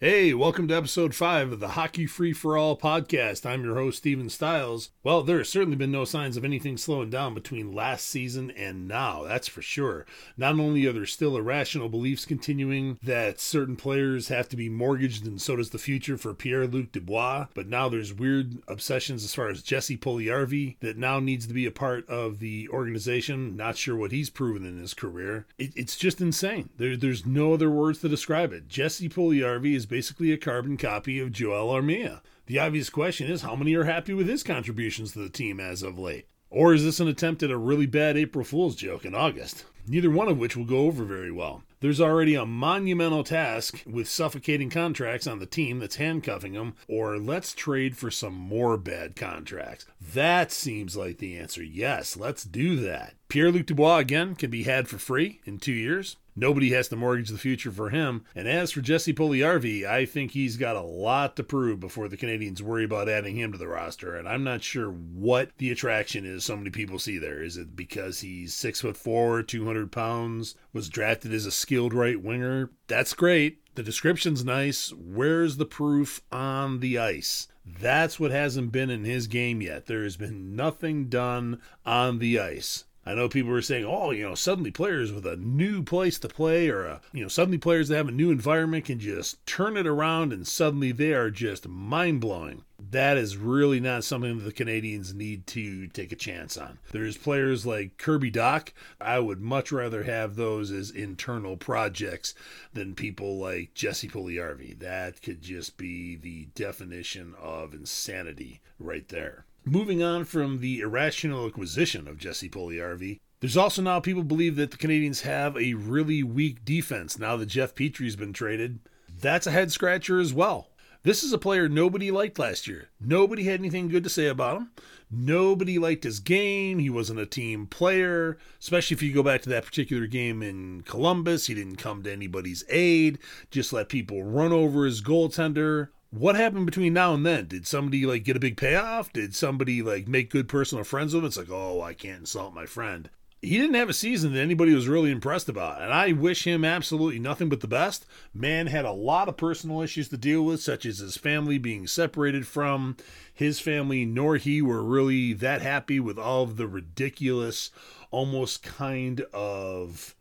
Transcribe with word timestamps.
Hey, 0.00 0.32
welcome 0.32 0.68
to 0.68 0.76
episode 0.76 1.12
5 1.12 1.50
of 1.50 1.58
the 1.58 1.70
Hockey 1.70 2.06
Free 2.06 2.32
for 2.32 2.56
All 2.56 2.78
podcast. 2.78 3.44
I'm 3.44 3.64
your 3.64 3.74
host, 3.74 3.98
Steven 3.98 4.28
Stiles. 4.30 4.90
Well, 5.02 5.24
there 5.24 5.38
has 5.38 5.48
certainly 5.48 5.74
been 5.74 5.90
no 5.90 6.04
signs 6.04 6.36
of 6.36 6.44
anything 6.44 6.76
slowing 6.76 7.10
down 7.10 7.34
between 7.34 7.74
last 7.74 8.06
season 8.06 8.52
and 8.52 8.86
now, 8.86 9.24
that's 9.24 9.48
for 9.48 9.60
sure. 9.60 10.06
Not 10.36 10.52
only 10.52 10.86
are 10.86 10.92
there 10.92 11.04
still 11.04 11.36
irrational 11.36 11.88
beliefs 11.88 12.26
continuing 12.26 13.00
that 13.02 13.40
certain 13.40 13.74
players 13.74 14.28
have 14.28 14.48
to 14.50 14.56
be 14.56 14.68
mortgaged 14.68 15.26
and 15.26 15.42
so 15.42 15.56
does 15.56 15.70
the 15.70 15.78
future 15.78 16.16
for 16.16 16.32
Pierre 16.32 16.68
Luc 16.68 16.92
Dubois, 16.92 17.48
but 17.52 17.66
now 17.66 17.88
there's 17.88 18.14
weird 18.14 18.58
obsessions 18.68 19.24
as 19.24 19.34
far 19.34 19.48
as 19.48 19.64
Jesse 19.64 19.96
Puljujarvi 19.96 20.76
that 20.78 20.96
now 20.96 21.18
needs 21.18 21.44
to 21.48 21.54
be 21.54 21.66
a 21.66 21.72
part 21.72 22.08
of 22.08 22.38
the 22.38 22.68
organization. 22.68 23.56
Not 23.56 23.76
sure 23.76 23.96
what 23.96 24.12
he's 24.12 24.30
proven 24.30 24.64
in 24.64 24.78
his 24.78 24.94
career. 24.94 25.46
It, 25.58 25.72
it's 25.74 25.96
just 25.96 26.20
insane. 26.20 26.68
There, 26.76 26.96
there's 26.96 27.26
no 27.26 27.52
other 27.52 27.68
words 27.68 27.98
to 28.02 28.08
describe 28.08 28.52
it. 28.52 28.68
Jesse 28.68 29.08
Puljujarvi 29.08 29.74
is 29.74 29.87
basically 29.88 30.32
a 30.32 30.36
carbon 30.36 30.76
copy 30.76 31.18
of 31.18 31.32
Joel 31.32 31.72
Armia. 31.72 32.20
The 32.46 32.58
obvious 32.58 32.90
question 32.90 33.30
is 33.30 33.42
how 33.42 33.56
many 33.56 33.74
are 33.74 33.84
happy 33.84 34.14
with 34.14 34.28
his 34.28 34.42
contributions 34.42 35.12
to 35.12 35.18
the 35.18 35.28
team 35.28 35.58
as 35.58 35.82
of 35.82 35.98
late? 35.98 36.28
Or 36.50 36.72
is 36.72 36.84
this 36.84 37.00
an 37.00 37.08
attempt 37.08 37.42
at 37.42 37.50
a 37.50 37.58
really 37.58 37.86
bad 37.86 38.16
April 38.16 38.44
Fool's 38.44 38.74
joke 38.74 39.04
in 39.04 39.14
August? 39.14 39.64
Neither 39.86 40.10
one 40.10 40.28
of 40.28 40.38
which 40.38 40.56
will 40.56 40.64
go 40.64 40.80
over 40.80 41.04
very 41.04 41.30
well. 41.30 41.62
There's 41.80 42.00
already 42.00 42.34
a 42.34 42.44
monumental 42.44 43.22
task 43.22 43.82
with 43.86 44.08
suffocating 44.08 44.68
contracts 44.68 45.26
on 45.26 45.38
the 45.38 45.46
team 45.46 45.78
that's 45.78 45.96
handcuffing 45.96 46.54
them, 46.54 46.74
or 46.88 47.18
let's 47.18 47.54
trade 47.54 47.96
for 47.96 48.10
some 48.10 48.34
more 48.34 48.76
bad 48.76 49.14
contracts. 49.14 49.86
That 50.00 50.50
seems 50.50 50.96
like 50.96 51.18
the 51.18 51.38
answer. 51.38 51.62
Yes, 51.62 52.16
let's 52.16 52.44
do 52.44 52.76
that. 52.80 53.14
Pierre 53.28 53.52
Luc 53.52 53.66
Dubois 53.66 53.98
again 53.98 54.34
can 54.34 54.50
be 54.50 54.64
had 54.64 54.88
for 54.88 54.98
free 54.98 55.40
in 55.44 55.58
two 55.58 55.72
years. 55.72 56.16
Nobody 56.38 56.70
has 56.70 56.86
to 56.88 56.96
mortgage 56.96 57.30
the 57.30 57.36
future 57.36 57.72
for 57.72 57.90
him. 57.90 58.24
And 58.32 58.46
as 58.46 58.70
for 58.70 58.80
Jesse 58.80 59.12
Puljujarvi, 59.12 59.84
I 59.84 60.06
think 60.06 60.30
he's 60.30 60.56
got 60.56 60.76
a 60.76 60.82
lot 60.82 61.34
to 61.34 61.42
prove 61.42 61.80
before 61.80 62.08
the 62.08 62.16
Canadiens 62.16 62.60
worry 62.60 62.84
about 62.84 63.08
adding 63.08 63.36
him 63.36 63.50
to 63.50 63.58
the 63.58 63.66
roster. 63.66 64.14
And 64.14 64.28
I'm 64.28 64.44
not 64.44 64.62
sure 64.62 64.88
what 64.88 65.50
the 65.58 65.72
attraction 65.72 66.24
is 66.24 66.44
so 66.44 66.56
many 66.56 66.70
people 66.70 67.00
see 67.00 67.18
there. 67.18 67.42
Is 67.42 67.56
it 67.56 67.74
because 67.74 68.20
he's 68.20 68.54
six 68.54 68.82
foot 68.82 68.96
four, 68.96 69.42
200 69.42 69.90
pounds, 69.90 70.54
was 70.72 70.88
drafted 70.88 71.34
as 71.34 71.44
a 71.44 71.50
skilled 71.50 71.92
right 71.92 72.22
winger? 72.22 72.70
That's 72.86 73.14
great. 73.14 73.58
The 73.74 73.82
description's 73.82 74.44
nice. 74.44 74.92
Where's 74.92 75.56
the 75.56 75.66
proof 75.66 76.20
on 76.30 76.78
the 76.78 76.98
ice? 76.98 77.48
That's 77.66 78.18
what 78.20 78.30
hasn't 78.30 78.72
been 78.72 78.90
in 78.90 79.04
his 79.04 79.26
game 79.26 79.60
yet. 79.60 79.86
There 79.86 80.04
has 80.04 80.16
been 80.16 80.54
nothing 80.54 81.08
done 81.08 81.60
on 81.84 82.18
the 82.18 82.38
ice. 82.38 82.84
I 83.08 83.14
know 83.14 83.26
people 83.26 83.52
were 83.52 83.62
saying, 83.62 83.86
oh, 83.86 84.10
you 84.10 84.28
know, 84.28 84.34
suddenly 84.34 84.70
players 84.70 85.12
with 85.12 85.24
a 85.24 85.36
new 85.36 85.82
place 85.82 86.18
to 86.18 86.28
play 86.28 86.68
or, 86.68 86.84
a, 86.84 87.00
you 87.14 87.22
know, 87.22 87.28
suddenly 87.28 87.56
players 87.56 87.88
that 87.88 87.96
have 87.96 88.08
a 88.08 88.12
new 88.12 88.30
environment 88.30 88.84
can 88.84 88.98
just 88.98 89.46
turn 89.46 89.78
it 89.78 89.86
around 89.86 90.30
and 90.30 90.46
suddenly 90.46 90.92
they 90.92 91.14
are 91.14 91.30
just 91.30 91.66
mind 91.66 92.20
blowing. 92.20 92.64
That 92.90 93.16
is 93.16 93.38
really 93.38 93.80
not 93.80 94.04
something 94.04 94.36
that 94.36 94.44
the 94.44 94.52
Canadiens 94.52 95.14
need 95.14 95.46
to 95.46 95.86
take 95.86 96.12
a 96.12 96.16
chance 96.16 96.58
on. 96.58 96.80
There's 96.92 97.16
players 97.16 97.64
like 97.64 97.96
Kirby 97.96 98.30
Dach. 98.30 98.72
I 99.00 99.20
would 99.20 99.40
much 99.40 99.72
rather 99.72 100.02
have 100.02 100.36
those 100.36 100.70
as 100.70 100.90
internal 100.90 101.56
projects 101.56 102.34
than 102.74 102.94
people 102.94 103.38
like 103.38 103.72
Jesse 103.72 104.08
Puljujarvi. 104.08 104.80
That 104.80 105.22
could 105.22 105.40
just 105.40 105.78
be 105.78 106.14
the 106.14 106.48
definition 106.54 107.34
of 107.40 107.72
insanity 107.72 108.60
right 108.78 109.08
there. 109.08 109.46
Moving 109.70 110.02
on 110.02 110.24
from 110.24 110.60
the 110.60 110.80
irrational 110.80 111.46
acquisition 111.46 112.08
of 112.08 112.16
Jesse 112.16 112.48
Puljujarvi, 112.48 113.20
there's 113.40 113.56
also 113.56 113.82
now 113.82 114.00
people 114.00 114.22
believe 114.22 114.56
that 114.56 114.70
the 114.70 114.78
Canadiens 114.78 115.22
have 115.22 115.58
a 115.58 115.74
really 115.74 116.22
weak 116.22 116.64
defense 116.64 117.18
now 117.18 117.36
that 117.36 117.50
Jeff 117.50 117.74
Petry's 117.74 118.16
been 118.16 118.32
traded. 118.32 118.78
That's 119.20 119.46
a 119.46 119.50
head 119.50 119.70
scratcher 119.70 120.20
as 120.20 120.32
well. 120.32 120.70
This 121.02 121.22
is 121.22 121.34
a 121.34 121.38
player 121.38 121.68
nobody 121.68 122.10
liked 122.10 122.38
last 122.38 122.66
year. 122.66 122.88
Nobody 122.98 123.44
had 123.44 123.60
anything 123.60 123.88
good 123.88 124.04
to 124.04 124.10
say 124.10 124.28
about 124.28 124.56
him. 124.56 124.70
Nobody 125.10 125.78
liked 125.78 126.04
his 126.04 126.20
game. 126.20 126.78
He 126.78 126.88
wasn't 126.88 127.20
a 127.20 127.26
team 127.26 127.66
player, 127.66 128.38
especially 128.58 128.94
if 128.94 129.02
you 129.02 129.12
go 129.12 129.22
back 129.22 129.42
to 129.42 129.50
that 129.50 129.66
particular 129.66 130.06
game 130.06 130.42
in 130.42 130.80
Columbus. 130.80 131.46
He 131.46 131.52
didn't 131.52 131.76
come 131.76 132.02
to 132.04 132.12
anybody's 132.12 132.64
aid, 132.70 133.18
just 133.50 133.74
let 133.74 133.90
people 133.90 134.22
run 134.22 134.50
over 134.50 134.86
his 134.86 135.02
goaltender 135.02 135.90
what 136.10 136.36
happened 136.36 136.66
between 136.66 136.92
now 136.92 137.14
and 137.14 137.24
then? 137.24 137.46
Did 137.46 137.66
somebody 137.66 138.06
like 138.06 138.24
get 138.24 138.36
a 138.36 138.40
big 138.40 138.56
payoff? 138.56 139.12
Did 139.12 139.34
somebody 139.34 139.82
like 139.82 140.08
make 140.08 140.30
good 140.30 140.48
personal 140.48 140.84
friends 140.84 141.14
with 141.14 141.22
him? 141.22 141.26
It's 141.26 141.36
like, 141.36 141.50
oh, 141.50 141.82
I 141.82 141.94
can't 141.94 142.20
insult 142.20 142.54
my 142.54 142.66
friend. 142.66 143.10
He 143.40 143.56
didn't 143.56 143.76
have 143.76 143.88
a 143.88 143.94
season 143.94 144.32
that 144.32 144.40
anybody 144.40 144.74
was 144.74 144.88
really 144.88 145.12
impressed 145.12 145.48
about, 145.48 145.80
and 145.80 145.92
I 145.92 146.10
wish 146.10 146.44
him 146.44 146.64
absolutely 146.64 147.20
nothing 147.20 147.48
but 147.48 147.60
the 147.60 147.68
best. 147.68 148.04
Man 148.34 148.66
had 148.66 148.84
a 148.84 148.90
lot 148.90 149.28
of 149.28 149.36
personal 149.36 149.80
issues 149.80 150.08
to 150.08 150.16
deal 150.16 150.42
with, 150.42 150.60
such 150.60 150.84
as 150.84 150.98
his 150.98 151.16
family 151.16 151.56
being 151.56 151.86
separated 151.86 152.48
from 152.48 152.96
his 153.32 153.60
family, 153.60 154.04
nor 154.04 154.38
he 154.38 154.60
were 154.60 154.82
really 154.82 155.34
that 155.34 155.62
happy 155.62 156.00
with 156.00 156.18
all 156.18 156.42
of 156.42 156.56
the 156.56 156.66
ridiculous, 156.66 157.70
almost 158.10 158.64
kind 158.64 159.20
of 159.32 160.16